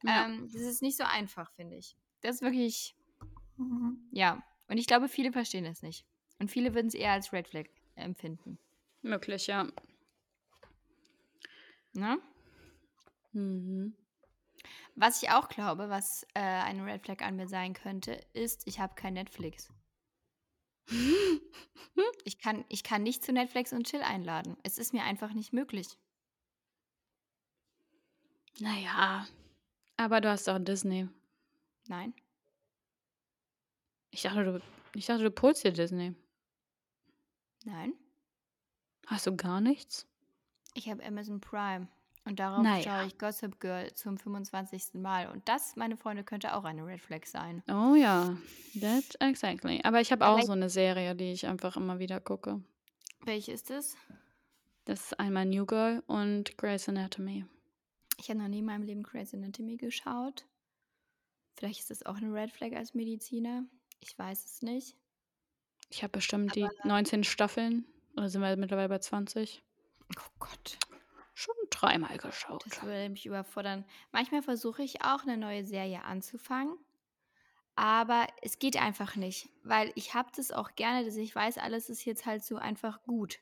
[0.02, 0.26] Ja.
[0.26, 1.96] Ähm, das ist nicht so einfach, finde ich.
[2.26, 2.96] Das ist wirklich,
[4.10, 4.42] ja.
[4.66, 6.04] Und ich glaube, viele verstehen es nicht.
[6.40, 8.58] Und viele würden es eher als Red Flag empfinden.
[9.00, 9.68] Möglich, ja.
[11.92, 12.20] Ne?
[13.30, 13.94] Mhm.
[14.96, 18.80] Was ich auch glaube, was äh, eine Red Flag an mir sein könnte, ist, ich
[18.80, 19.72] habe kein Netflix.
[22.24, 24.56] Ich kann, ich kann nicht zu Netflix und Chill einladen.
[24.64, 25.96] Es ist mir einfach nicht möglich.
[28.58, 29.26] naja.
[29.96, 31.08] Aber du hast auch Disney.
[31.88, 32.14] Nein.
[34.10, 34.60] Ich dachte, du,
[34.94, 36.14] ich dachte, du polst dir Disney.
[37.64, 37.92] Nein.
[39.06, 40.06] Hast du gar nichts?
[40.74, 41.88] Ich habe Amazon Prime.
[42.24, 44.94] Und darauf Na schaue ich Gossip Girl zum 25.
[44.94, 45.28] Mal.
[45.30, 47.62] Und das, meine Freunde, könnte auch eine Red Flag sein.
[47.68, 48.36] Oh ja,
[48.80, 49.80] that exactly.
[49.84, 52.60] Aber ich habe auch so eine Serie, die ich einfach immer wieder gucke.
[53.24, 53.96] welche ist es?
[54.86, 57.44] Das ist einmal New Girl und Grey's Anatomy.
[58.18, 60.46] Ich habe noch nie in meinem Leben Grey's Anatomy geschaut.
[61.56, 63.64] Vielleicht ist das auch eine Red Flag als Mediziner.
[64.00, 64.96] Ich weiß es nicht.
[65.90, 69.64] Ich habe bestimmt Aber die 19 Staffeln, oder sind wir mittlerweile bei 20?
[70.18, 70.78] oh Gott,
[71.34, 72.64] Schon dreimal geschaut.
[72.64, 73.84] das würde mich überfordern.
[74.12, 76.76] Manchmal versuche ich auch eine neue Serie anzufangen,
[77.76, 81.90] aber es geht einfach nicht, weil ich habe das auch gerne, dass ich weiß, alles
[81.90, 83.40] ist jetzt halt so einfach gut.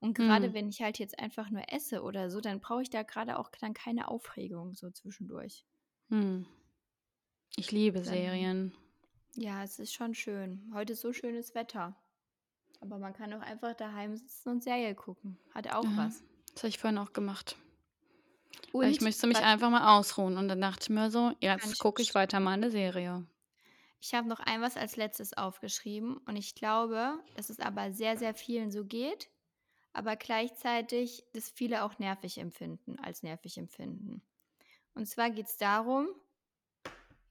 [0.00, 0.54] Und gerade Hm.
[0.54, 3.50] wenn ich halt jetzt einfach nur esse oder so, dann brauche ich da gerade auch
[3.60, 5.66] dann keine Aufregung so zwischendurch.
[6.10, 6.44] Hm.
[7.56, 8.74] Ich liebe Dann, Serien.
[9.36, 10.70] ja, es ist schon schön.
[10.74, 11.96] Heute ist so schönes Wetter.
[12.80, 15.38] Aber man kann auch einfach daheim sitzen und Serie gucken.
[15.54, 16.22] Hat auch Ja, was.
[16.52, 17.56] das habe ich vorhin auch gemacht.
[18.72, 20.36] Weil ich Und möchte mich einfach mal ausruhen.
[20.36, 23.26] Und dann dachte ich mir so, jetzt gucke ich weiter mal eine Serie.
[24.00, 28.18] Ich habe noch ein was als letztes aufgeschrieben und ich glaube, dass es aber sehr,
[28.18, 29.30] sehr vielen so geht,
[29.94, 34.20] aber gleichzeitig das viele auch nervig empfinden, als nervig empfinden.
[34.94, 36.08] Und zwar geht es darum,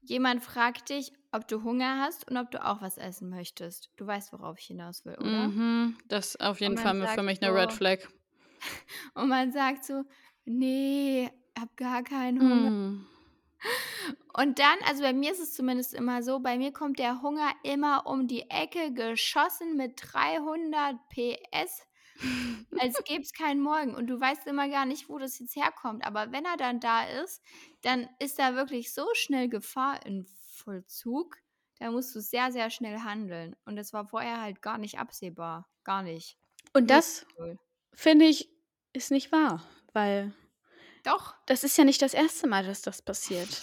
[0.06, 3.90] jemand fragt dich, ob du Hunger hast und ob du auch was essen möchtest.
[3.96, 5.48] Du weißt, worauf ich hinaus will, oder?
[5.48, 7.98] Mhm, das ist auf jeden Fall für mich eine Red Flag.
[9.14, 10.04] und man sagt so,
[10.44, 12.70] nee, hab gar keinen Hunger.
[12.70, 13.06] Mm.
[14.36, 17.52] Und dann, also bei mir ist es zumindest immer so, bei mir kommt der Hunger
[17.62, 21.86] immer um die Ecke geschossen mit 300 PS,
[22.78, 23.94] als gäbe es keinen Morgen.
[23.94, 26.04] Und du weißt immer gar nicht, wo das jetzt herkommt.
[26.04, 27.42] Aber wenn er dann da ist,
[27.82, 31.36] dann ist da wirklich so schnell Gefahr in Vollzug.
[31.78, 33.56] Da musst du sehr, sehr schnell handeln.
[33.64, 35.68] Und das war vorher halt gar nicht absehbar.
[35.82, 36.38] Gar nicht.
[36.72, 37.58] Und das, Null.
[37.92, 38.48] finde ich,
[38.92, 39.62] ist nicht wahr.
[39.92, 40.32] Weil
[41.02, 41.34] Doch.
[41.46, 43.62] das ist ja nicht das erste Mal, dass das passiert.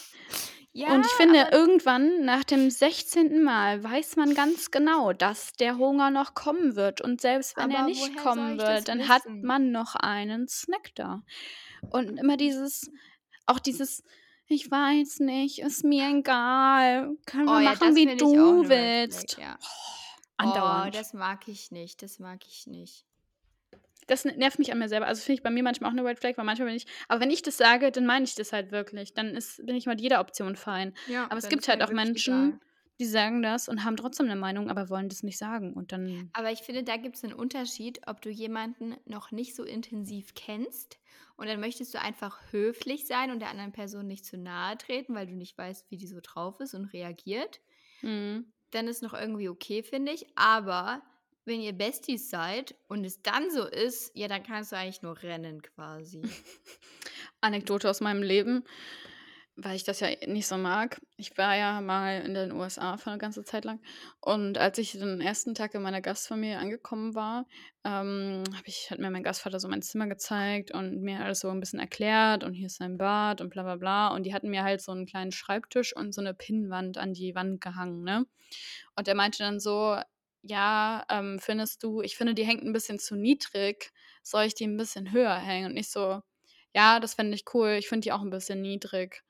[0.74, 3.44] Ja, Und ich finde, irgendwann nach dem 16.
[3.44, 7.02] Mal weiß man ganz genau, dass der Hunger noch kommen wird.
[7.02, 9.42] Und selbst wenn er nicht kommen wird, dann hat wissen?
[9.44, 11.24] man noch einen Snack da.
[11.90, 12.90] Und immer dieses,
[13.48, 14.04] auch dieses,
[14.48, 17.18] ich weiß nicht, ist mir egal.
[17.26, 19.38] Können Oh wir ja, machen, das wie du willst.
[19.38, 19.58] ja.
[19.62, 19.66] Oh,
[20.44, 20.96] Oh, andauernd.
[20.96, 22.02] das mag ich nicht.
[22.02, 23.06] Das mag ich nicht.
[24.12, 25.08] Das nervt mich an mir selber.
[25.08, 26.86] Also finde ich bei mir manchmal auch eine Red Flag, weil manchmal bin ich.
[27.08, 29.14] Aber wenn ich das sage, dann meine ich das halt wirklich.
[29.14, 30.94] Dann ist, bin ich mit jeder Option fein.
[31.08, 32.60] Ja, Aber es gibt halt auch Menschen, egal.
[33.00, 35.72] die sagen das und haben trotzdem eine Meinung, aber wollen das nicht sagen.
[35.74, 36.30] Und dann.
[36.34, 40.34] Aber ich finde, da gibt es einen Unterschied, ob du jemanden noch nicht so intensiv
[40.34, 41.00] kennst
[41.38, 45.16] und dann möchtest du einfach höflich sein und der anderen Person nicht zu nahe treten,
[45.16, 47.62] weil du nicht weißt, wie die so drauf ist und reagiert.
[48.02, 48.52] Mhm.
[48.72, 50.26] Dann ist noch irgendwie okay, finde ich.
[50.36, 51.02] Aber
[51.46, 55.22] wenn ihr Besties seid und es dann so ist, ja, dann kannst du eigentlich nur
[55.22, 56.22] rennen quasi.
[57.42, 58.64] Anekdote aus meinem Leben,
[59.56, 61.02] weil ich das ja nicht so mag.
[61.18, 63.82] Ich war ja mal in den USA für eine ganze Zeit lang.
[64.20, 67.48] Und als ich den ersten Tag in meiner Gastfamilie angekommen war,
[67.84, 71.60] ähm, ich, hat mir mein Gastvater so mein Zimmer gezeigt und mir alles so ein
[71.60, 74.08] bisschen erklärt und hier ist sein Bad und bla bla bla.
[74.10, 77.34] Und die hatten mir halt so einen kleinen Schreibtisch und so eine Pinnwand an die
[77.34, 78.26] Wand gehangen, ne?
[78.96, 79.98] Und er meinte dann so,
[80.44, 83.92] ja, ähm, findest du, ich finde, die hängt ein bisschen zu niedrig.
[84.24, 85.72] Soll ich die ein bisschen höher hängen?
[85.72, 86.22] Und ich so,
[86.74, 87.72] ja, das fände ich cool.
[87.80, 89.24] Ich finde die auch ein bisschen niedrig.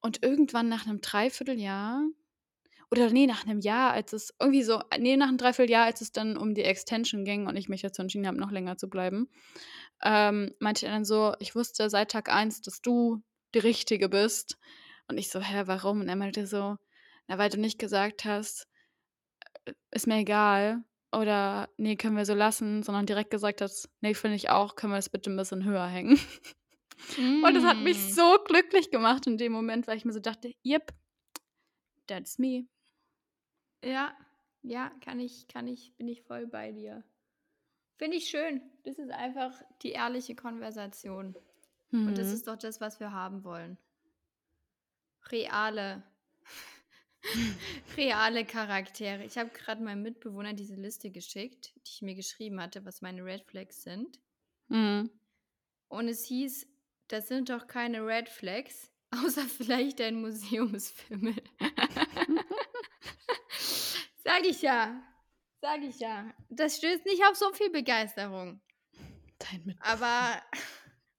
[0.00, 2.02] Und irgendwann nach einem Dreivierteljahr,
[2.90, 6.12] oder nee, nach einem Jahr, als es irgendwie so, nee, nach einem Dreivierteljahr, als es
[6.12, 9.28] dann um die Extension ging und ich mich dazu entschieden habe, noch länger zu bleiben,
[10.02, 13.22] ähm, meinte er dann so, ich wusste seit Tag eins, dass du
[13.54, 14.58] die Richtige bist.
[15.08, 16.00] Und ich so, hä, warum?
[16.00, 16.76] Und er meinte so,
[17.26, 18.68] na, weil du nicht gesagt hast,
[19.90, 20.84] ist mir egal.
[21.12, 24.92] Oder nee, können wir so lassen, sondern direkt gesagt hast, nee, finde ich auch, können
[24.92, 26.18] wir es bitte ein bisschen höher hängen.
[27.18, 28.12] Und das hat mich Mm.
[28.14, 30.92] so glücklich gemacht in dem Moment, weil ich mir so dachte, yep,
[32.06, 32.66] that's me.
[33.84, 34.16] Ja,
[34.62, 37.04] ja, kann ich, kann ich, bin ich voll bei dir.
[37.98, 38.60] Finde ich schön.
[38.84, 41.34] Das ist einfach die ehrliche Konversation.
[41.92, 42.34] Und das Mhm.
[42.34, 43.78] ist doch das, was wir haben wollen.
[45.30, 46.02] Reale,
[47.96, 49.24] reale Charaktere.
[49.24, 53.24] Ich habe gerade meinem Mitbewohner diese Liste geschickt, die ich mir geschrieben hatte, was meine
[53.24, 54.20] Red Flags sind.
[54.68, 55.10] Mhm.
[55.88, 56.66] Und es hieß,
[57.08, 61.36] das sind doch keine Red Flags, außer vielleicht ein Museumsfimmel.
[64.24, 65.02] Sag ich ja.
[65.60, 66.34] Sag ich ja.
[66.48, 68.60] Das stößt nicht auf so viel Begeisterung.
[69.38, 70.42] Dein Mit Aber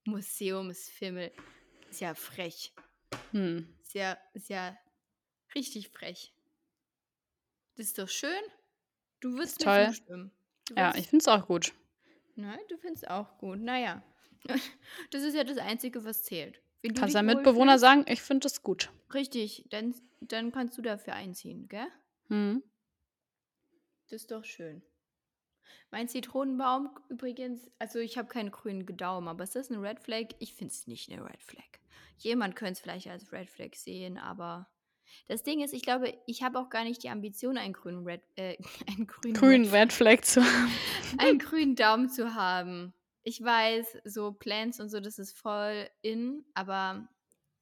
[0.04, 1.32] Museumsfimmel
[1.90, 2.72] ist ja frech.
[3.32, 3.74] hm.
[3.82, 4.76] Ist ja, ist ja
[5.54, 6.32] richtig frech.
[7.76, 8.42] Das ist doch schön.
[9.20, 9.68] Du wirst toll.
[9.70, 10.32] zustimmen.
[10.66, 11.72] Du Ja, ich finde es auch gut.
[12.36, 13.58] Ne, du findest auch gut.
[13.60, 14.02] Naja.
[15.10, 16.62] Das ist ja das Einzige, was zählt.
[16.94, 18.90] Kannst deinem Mitbewohner wohlfühlst sagen, ich finde das gut.
[19.12, 21.86] Richtig, dann dann kannst du dafür einziehen, gell?
[22.30, 22.68] Mhm.
[24.10, 24.82] Das ist doch schön.
[25.92, 30.26] Mein Zitronenbaum übrigens also, ich habe keinen grünen Daumen, aber ist das 'ne Red Flag?
[30.38, 31.64] Ich finde es nicht 'ne Red Flag.
[32.18, 34.68] Jemand könnte es vielleicht als Red Flag sehen, aber
[35.26, 38.22] das Ding ist, ich glaube, ich habe auch gar nicht die Ambition, einen grünen Red
[38.36, 38.56] äh,
[38.88, 40.72] einen grünen Grünen Red Red Flag zu haben.
[41.18, 42.92] einen grünen Daumen zu haben.
[43.22, 47.08] Ich weiß, so Plants und so, das ist voll in, aber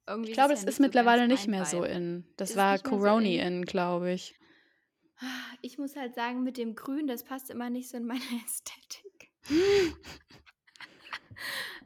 [0.07, 2.25] irgendwie Ich ist es glaube, ja ist so mittlerweile nicht mehr so in.
[2.37, 3.59] Das Ist war mehr so Coroni in?
[3.59, 4.39] in, glaube ich.
[5.63, 9.31] Ich muss halt sagen, mit dem Grün, das passt immer nicht so in meine Ästhetik.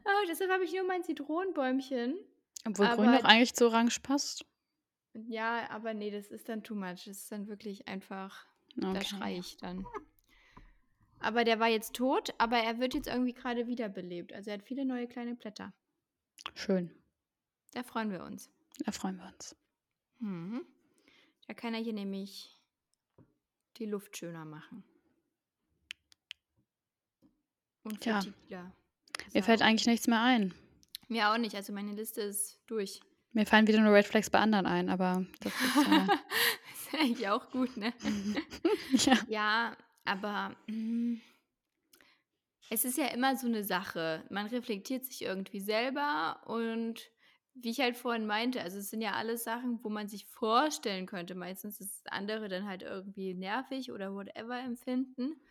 [0.05, 2.15] Oh, deshalb habe ich nur mein Zitronenbäumchen.
[2.67, 4.45] Obwohl Grün Aber doch eigentlich zu Orange passt.
[5.13, 7.05] Ja, aber ne, das ist dann too much.
[7.05, 8.45] Das ist dann wirklich einfach
[8.75, 9.39] da schreie Okay.
[9.39, 9.85] ich dann.
[11.19, 14.33] Aber der war jetzt tot, aber er wird jetzt irgendwie grade wiederbelebt.
[14.33, 15.73] Also, er hat viele neue kleine Blätter.
[16.55, 16.89] Schön.
[17.73, 18.49] Da freuen wir uns.
[18.85, 19.55] Da freuen wir uns.
[20.19, 20.65] Mhm.
[21.47, 22.57] Da kann er hier nämlich
[23.77, 24.83] die Luft schöner machen.
[27.83, 28.21] Und Tja.
[29.33, 30.53] Mir fällt auch eigentlich nichts mehr ein.
[31.07, 31.55] Mir auch nicht.
[31.55, 33.01] Also, meine Liste ist durch.
[33.33, 36.09] Mir fallen wieder nur Red Flags bei anderen ein, aber das ist, äh
[36.73, 37.93] Ist eigentlich auch gut, ne?
[39.05, 39.15] ja.
[39.25, 41.21] Ja, aber, hm
[42.73, 44.23] es ist ja immer so 'ne Sache.
[44.29, 47.11] Man reflektiert sich irgendwie selber und
[47.53, 51.05] wie ich halt vorhin meinte, also, es sind ja alles Sachen, wo man sich vorstellen
[51.05, 55.41] könnte meistens, dass andere dann halt irgendwie nervig oder whatever empfinden.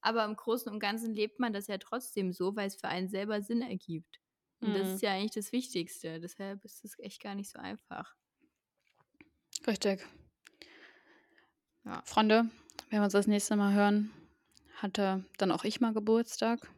[0.00, 3.42] Aber im Großen und Ganzen lebt man das ja trotzdem so, weil's für einen selber
[3.42, 4.20] Sinn ergibt.
[4.62, 4.94] Und das Mhm.
[4.94, 6.20] ist ja eigentlich das Wichtigste.
[6.20, 8.14] Deshalb ist es echt gar nicht so einfach.
[9.66, 10.06] Richtig.
[11.84, 12.04] Ja.
[12.04, 12.44] Freunde,
[12.88, 14.10] wenn wir uns das nächste Mal hören,
[14.76, 16.68] hatte dann auch ich mal Geburtstag.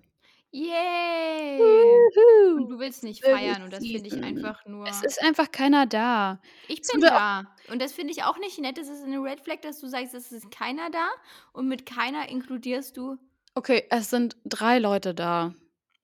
[0.54, 2.06] Yay!
[2.54, 5.86] Und du willst nicht feiern und das finde ich einfach nur Es ist einfach keiner
[5.86, 6.40] da.
[6.68, 7.56] Ich bin da.
[7.66, 8.78] Und das finde ich auch nicht nett.
[8.78, 11.08] Das ist 'ne Red Flag, dass du sagst, es ist keiner da
[11.52, 13.18] und mit keiner inkludierst du
[13.56, 15.52] Okay, es sind 3 Leute da.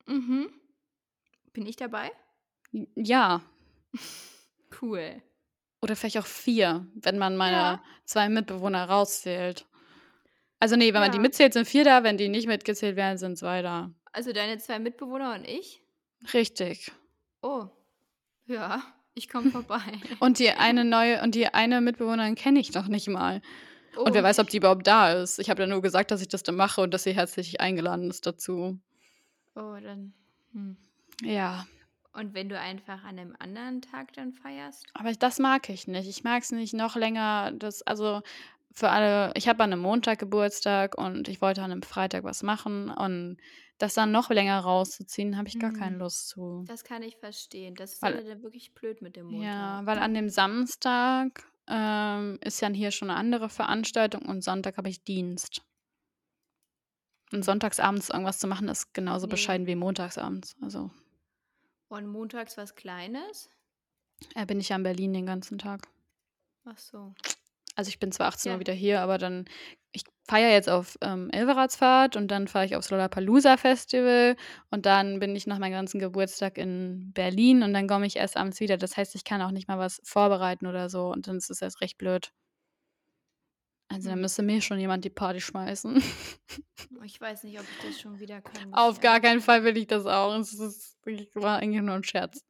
[0.09, 0.58] Mhm.
[1.59, 2.13] Bin ich dabei?
[2.95, 3.43] Ja.
[4.81, 5.21] Cool.
[5.81, 7.83] Oder vielleicht auch 4, wenn man meine Ja.
[8.05, 9.67] 2 Mitbewohner rauszählt.
[10.61, 11.23] Also, ne, wenn man die Ja.
[11.23, 13.91] mitzählt, sind 4 da, wenn die nicht mitgezählt werden, sind 2 da.
[14.13, 15.83] Also, deine 2 Mitbewohner und ich?
[16.33, 16.93] Richtig.
[17.43, 17.67] Oh.
[18.47, 18.83] Ja,
[19.15, 19.81] ich komme vorbei.
[20.21, 23.41] Und die eine neue und die eine Mitbewohnerin kenne ich noch nicht mal.
[23.97, 24.25] Und wer Oh.
[24.25, 25.39] weiß, ob die überhaupt da ist.
[25.41, 28.11] Ich habe ja nur gesagt, dass ich das dann mache und dass sie herzlich eingeladen
[28.11, 28.79] ist dazu.
[29.57, 30.13] Oh, dann
[30.53, 30.77] hm.
[31.23, 31.67] Ja.
[32.15, 34.95] Und wenn du einfach an 'nem anderen Tag dann feierst?
[34.95, 36.09] Aber das mag ich nicht.
[36.09, 38.21] Ich mag's nicht noch länger das also,
[38.73, 42.43] für alle ich habe an 'nem Montag Geburtstag und ich wollte an 'nem Freitag was
[42.43, 43.39] machen und
[43.79, 45.99] das dann noch länger rauszuziehen, habe ich gar keine Mhm.
[45.99, 46.69] Lust zu.
[46.69, 47.77] Das kann ich verstehen.
[47.77, 49.81] Das ist Weil dann wirklich blöd mit dem Montag.
[49.81, 54.77] ja, weil an dem Samstag, ähm, ist dann hier schon 'ne andere Veranstaltung und Sonntag
[54.79, 55.63] habe ich Dienst.
[57.33, 59.29] Und sonntagsabends irgendwas zu machen, ist genauso Ne.
[59.29, 60.57] bescheiden wie montagsabends.
[60.63, 60.91] Also
[61.91, 63.51] Und montags was Kleines?
[64.35, 65.89] äh, bin ich ja in Berlin den ganzen Tag.
[66.65, 67.15] Ach so.
[67.77, 68.61] Also, ich bin zwar 18:00 Ja.
[68.61, 69.45] wieder hier, aber dann
[69.93, 74.37] ich feiere jetzt auf, ähm, Elveratsfahrt und dann fahre ich aufs Lollapalooza-Festival
[74.71, 78.37] und dann bin ich noch meinen ganzen Geburtstag in Berlin und dann komme ich erst
[78.37, 78.77] abends wieder.
[78.77, 81.63] Das heißt, ich kann auch nicht mal was vorbereiten oder so und dann ist es
[81.63, 82.33] erst recht blöd.
[83.91, 84.23] Also, dann Hm.
[84.23, 86.03] müsste mir schon jemand die Party schmeißen.
[87.05, 89.41] Ich weiß nicht, ob ich das schon wieder kann, Auf gar keinen.
[89.41, 90.37] Fall will ich das auch.
[90.39, 90.99] Es ist
[91.35, 92.41] war eigentlich nur 'n Scherz.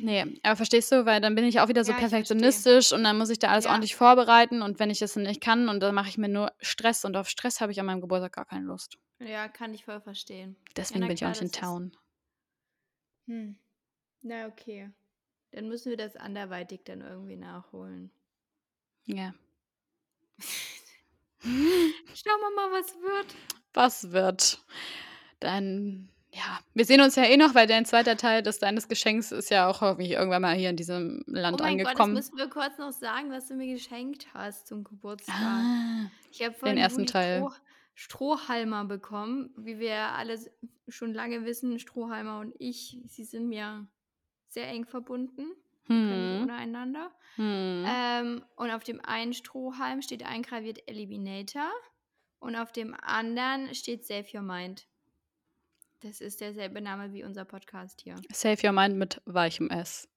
[0.00, 3.18] Ne, aber verstehst du, weil dann bin ich auch wieder so Ja, perfektionistisch und dann
[3.18, 3.70] muss ich da alles Ja.
[3.70, 6.52] ordentlich vorbereiten und wenn ich das dann nicht kann und dann mache ich mir nur
[6.60, 8.98] Stress und auf Stress habe ich an meinem Geburtstag gar keine Lust.
[9.20, 10.54] Ja, kann ich voll verstehen.
[10.76, 11.96] Ja, Deswegen na bin ich auch klar, nicht in Town.
[13.26, 13.56] Hm.
[14.22, 14.92] Na, okay.
[15.52, 18.12] Dann müssen wir das anderweitig dann irgendwie nachholen.
[19.06, 19.34] Ja.
[21.42, 23.34] Schauen wir mal, was wird.
[23.74, 24.64] Was wird?
[25.40, 29.32] Dann ja, wir sehen uns ja eh noch, weil dein zweiter Teil des deines Geschenks
[29.32, 32.14] ist ja auch hoffentlich irgendwann mal hier in diesem Oh Land mein Gott, das angekommen.
[32.14, 35.34] müssen wir kurz noch sagen, was du mir geschenkt hast zum Geburtstag.
[35.38, 37.38] Ah, Ich habe den von ersten Teil.
[37.40, 37.52] Stroh
[37.94, 39.52] Strohhalmer bekommen.
[39.58, 40.38] Wie wir alle
[40.88, 43.86] schon lange wissen, Strohhalmer und ich, sie sind mir
[44.48, 45.48] sehr eng verbunden.
[45.86, 46.42] Können Mhm.
[46.42, 47.10] ohne einander.
[47.36, 47.84] Mhm.
[47.86, 51.70] Ähm, und auf dem einen Strohhalm steht eingraviert Eliminator
[52.38, 54.86] und auf dem anderen steht Save Your Mind.
[56.00, 58.16] Das ist derselbe Name wie unser Podcast hier.
[58.32, 60.08] Save Your Mind mit weichem S.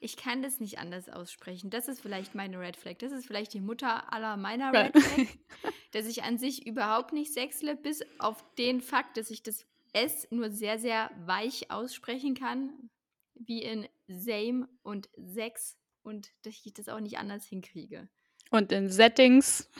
[0.00, 1.70] Ich kann das nicht anders aussprechen.
[1.70, 2.98] Das ist vielleicht meine Red Flag.
[2.98, 5.26] Das ist vielleicht die Mutter aller meiner Red Flag,
[5.92, 10.26] dass ich an sich überhaupt nicht sechsle, bis auf den Fakt, dass ich das S
[10.30, 12.90] nur sehr, sehr weich aussprechen kann,
[13.34, 18.08] wie in same und sex und dass ich das auch nicht anders hinkriege.
[18.50, 19.70] Und in Settings?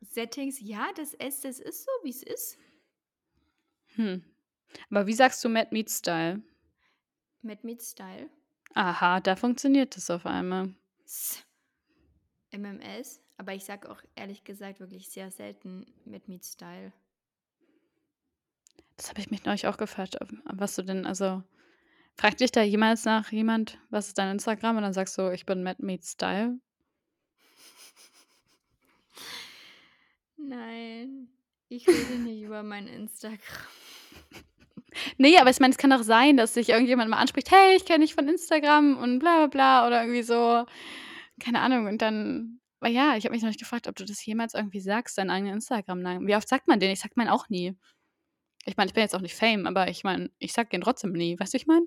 [0.00, 2.58] Settings, ja, das S, das ist so, wie es ist.
[3.94, 4.24] Hm.
[4.90, 6.42] Aber wie sagst du Mad Meat Style?
[7.42, 8.30] Mad Meat Style?
[8.74, 10.74] Aha, da funktioniert es auf einmal.
[12.50, 16.92] MMS, aber ich sage auch ehrlich gesagt wirklich sehr selten Mad Meat Style.
[18.96, 21.42] Das habe ich mich neulich auch gefragt, was du denn, also
[22.16, 24.76] fragt dich da jemals nach jemand, was ist dein Instagram?
[24.76, 26.58] Und dann sagst du, ich bin Mad Meat Style.
[30.38, 31.28] Nein,
[31.68, 33.38] ich rede nicht über mein Instagram.
[35.18, 37.84] Nee, aber ich meine, es kann doch sein, dass sich irgendjemand mal anspricht, hey, ich
[37.84, 40.64] kenne dich von Instagram und bla bla bla oder irgendwie so,
[41.38, 41.86] keine Ahnung.
[41.86, 44.80] Und dann, aber ja, ich habe mich noch nicht gefragt, ob du das jemals irgendwie
[44.80, 46.26] sagst, deinen eigenen Instagram-Namen.
[46.26, 46.90] Wie oft sagt man den?
[46.92, 47.76] Ich sag meinen auch nie.
[48.66, 51.12] Ich meine, ich bin jetzt auch nicht Fame, aber ich meine, ich sag den trotzdem
[51.12, 51.38] nie.
[51.38, 51.86] Weißt du, ich meine?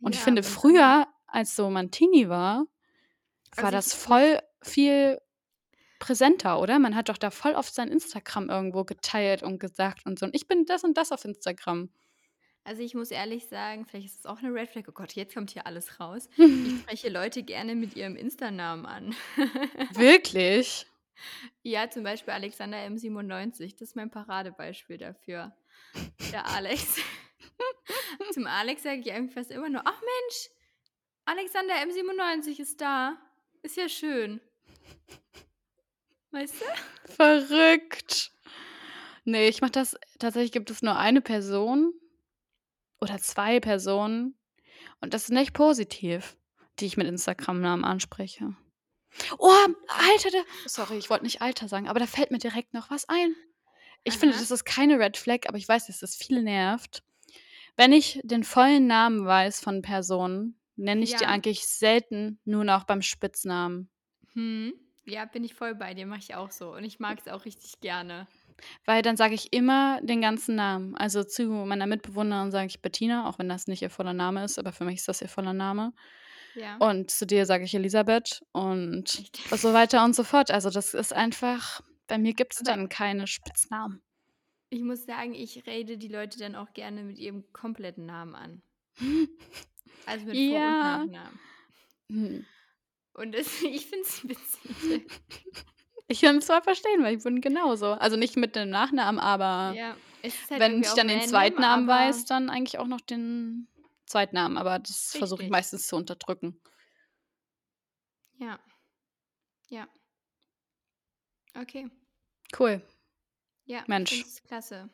[0.00, 2.66] Und ja, ich finde, früher, als so man Teenie war,
[3.56, 5.20] war also das voll viel
[5.98, 6.78] präsenter, oder?
[6.78, 10.26] Man hat doch da voll oft sein Instagram irgendwo geteilt und gesagt und so.
[10.26, 11.90] Und ich bin das und das auf Instagram.
[12.64, 14.84] Also ich muss ehrlich sagen, vielleicht ist es auch eine Red Flag.
[14.88, 16.28] Oh Gott, jetzt kommt hier alles raus.
[16.36, 19.14] Ich spreche Leute gerne mit ihrem Insta-Namen an.
[19.94, 20.86] Wirklich?
[21.62, 23.72] Ja, zum Beispiel Alexander M97.
[23.72, 25.56] Das ist mein Paradebeispiel dafür.
[26.32, 26.96] Der Alex.
[28.32, 30.50] zum Alex sage ich eigentlich fast immer nur, ach Mensch,
[31.24, 33.16] Alexander M97 ist da.
[33.62, 34.40] Ist ja schön.
[36.30, 37.12] Weißt du?
[37.12, 38.32] Verrückt.
[39.24, 41.92] Nee, ich mach das, tatsächlich gibt es nur eine Person,
[43.00, 44.38] oder zwei Personen.
[45.00, 46.36] Und das ist nicht positiv,
[46.78, 48.54] die ich mit Instagram-Namen anspreche.
[49.38, 49.50] Oh,
[49.88, 53.08] Alter, da, sorry, ich wollte nicht Alter sagen, aber da fällt mir direkt noch was
[53.08, 53.34] ein.
[54.06, 54.20] Ich Aha.
[54.20, 57.02] finde, das ist keine Red Flag, aber ich weiß, dass das viele nervt.
[57.76, 61.18] Wenn ich den vollen Namen weiß von Personen, nenne ich ja.
[61.18, 63.90] die eigentlich selten nur noch beim Spitznamen.
[64.34, 64.72] Hm.
[65.04, 66.72] Ja, bin ich voll bei dir, mache ich auch so.
[66.72, 68.28] Und ich mag es auch richtig gerne.
[68.84, 70.96] Weil dann sage ich immer den ganzen Namen.
[70.96, 74.58] Also zu meiner Mitbewohnerin sage ich Bettina, auch wenn das nicht ihr voller Name ist,
[74.58, 75.92] aber für mich ist das ihr voller Name.
[76.54, 76.76] Ja.
[76.78, 79.40] Und zu dir sage ich Elisabeth und Echt?
[79.50, 80.50] so weiter und so fort.
[80.50, 84.02] Also das ist einfach, bei mir gibt es dann keine Spitznamen.
[84.70, 88.62] Ich muss sagen, ich rede die Leute dann auch gerne mit ihrem kompletten Namen an.
[90.06, 91.02] Also mit Vor- ja.
[91.02, 91.40] und Nachnamen.
[92.10, 92.46] Hm.
[93.14, 95.10] Und das, ich finde es witzig.
[96.08, 97.92] Ich kann es zwar verstehen, weil ich bin genauso.
[97.92, 102.50] Also nicht mit dem Nachnamen, aber ja, halt wenn ich dann den Zweitnamen weiß, dann
[102.50, 103.68] eigentlich auch noch den
[104.04, 104.56] Zweitnamen.
[104.56, 106.60] Aber das versuche ich meistens zu unterdrücken.
[108.38, 108.60] Ja.
[109.68, 109.88] Ja.
[111.60, 111.90] Okay.
[112.58, 112.82] Cool.
[113.64, 114.24] Ja, Mensch.
[114.46, 114.88] klasse.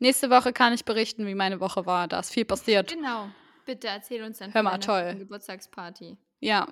[0.00, 2.08] Nächste Woche kann ich berichten, wie meine Woche war.
[2.08, 2.90] Da ist viel passiert.
[2.92, 3.30] Genau.
[3.64, 5.14] Bitte erzähl uns dann Hör mal, toll.
[5.16, 6.16] Geburtstagsparty.
[6.40, 6.66] Ja.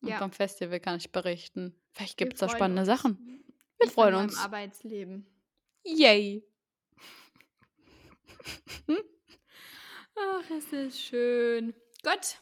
[0.00, 0.18] Und ja.
[0.18, 1.78] vom Festival kann ich berichten.
[1.92, 2.88] Vielleicht gibt es da spannende uns.
[2.88, 3.44] Sachen.
[3.78, 4.34] Wir ich freuen uns.
[4.34, 5.26] Im Arbeitsleben.
[5.84, 6.42] Yay.
[10.18, 11.74] Ach, es ist schön.
[12.02, 12.40] Gott,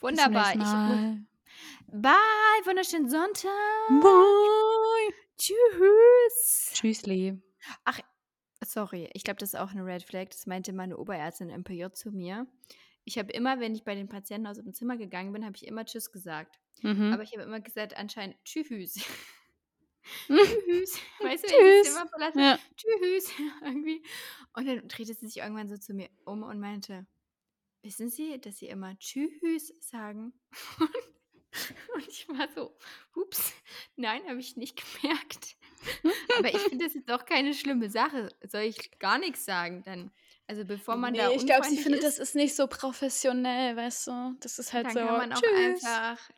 [0.00, 0.54] wunderbar.
[0.54, 0.60] Ich,
[1.92, 3.50] bye, wunderschönen Sonntag.
[3.88, 5.14] Bye.
[5.38, 6.70] Tschüss.
[6.74, 7.40] Tschüssli.
[7.84, 8.00] Ach,
[8.64, 10.28] sorry, ich glaube, das ist auch eine Red Flag.
[10.30, 12.46] Das meinte meine Oberärztin im MPJ zu mir.
[13.04, 15.66] Ich habe immer, wenn ich bei den Patienten aus dem Zimmer gegangen bin, habe ich
[15.66, 16.58] immer Tschüss gesagt.
[16.82, 17.12] Mhm.
[17.12, 18.96] Aber ich habe immer gesagt, anscheinend Tschüss.
[20.26, 21.00] Tschüss.
[21.20, 22.40] Weißt du, wenn ich das Zimmer verlasse?
[22.40, 22.58] Ja.
[22.76, 23.32] Tschüss.
[23.62, 24.02] Irgendwie.
[24.54, 27.06] Und dann drehte sie sich irgendwann so zu mir um und meinte,
[27.82, 30.32] wissen Sie, dass Sie immer Tschüss sagen?
[31.94, 32.76] Und ich war so,
[33.14, 33.52] ups,
[33.96, 35.56] nein, habe ich nicht gemerkt.
[36.36, 38.28] Aber ich finde das jetzt auch keine schlimme Sache.
[38.42, 39.82] Soll ich gar nichts sagen?
[39.84, 40.10] Dann,
[40.46, 44.08] also bevor man nee, da ich glaube, sie findet, das ist nicht so professionell, weißt
[44.08, 44.36] du?
[44.40, 44.98] Das ist halt dann so.
[45.00, 45.84] Dann kann man auch Tschüss.
[45.84, 46.30] einfach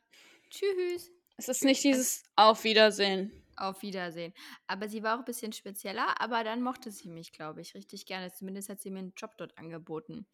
[0.50, 1.11] Tschüss.
[1.36, 3.32] Es ist nicht dieses Auf Wiedersehen.
[3.56, 4.34] Auf Wiedersehen.
[4.66, 8.04] Aber sie war auch ein bisschen spezieller, aber dann mochte sie mich, glaube ich, richtig
[8.04, 8.32] gerne.
[8.32, 10.26] Zumindest hat sie mir einen Job dort angeboten.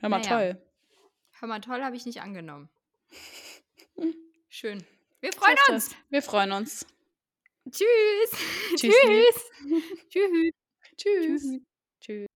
[0.00, 0.28] Hör mal naja.
[0.28, 0.62] toll.
[1.40, 2.70] Hör mal toll, habe ich nicht angenommen.
[4.48, 4.84] Schön.
[5.20, 5.90] Wir freuen uns.
[6.10, 6.86] Wir freuen uns.
[7.70, 8.30] Tschüss.
[8.76, 9.50] Tschüss.
[10.08, 10.52] Tschüss.
[10.96, 11.60] Tschüss.
[12.00, 12.26] Tschüss.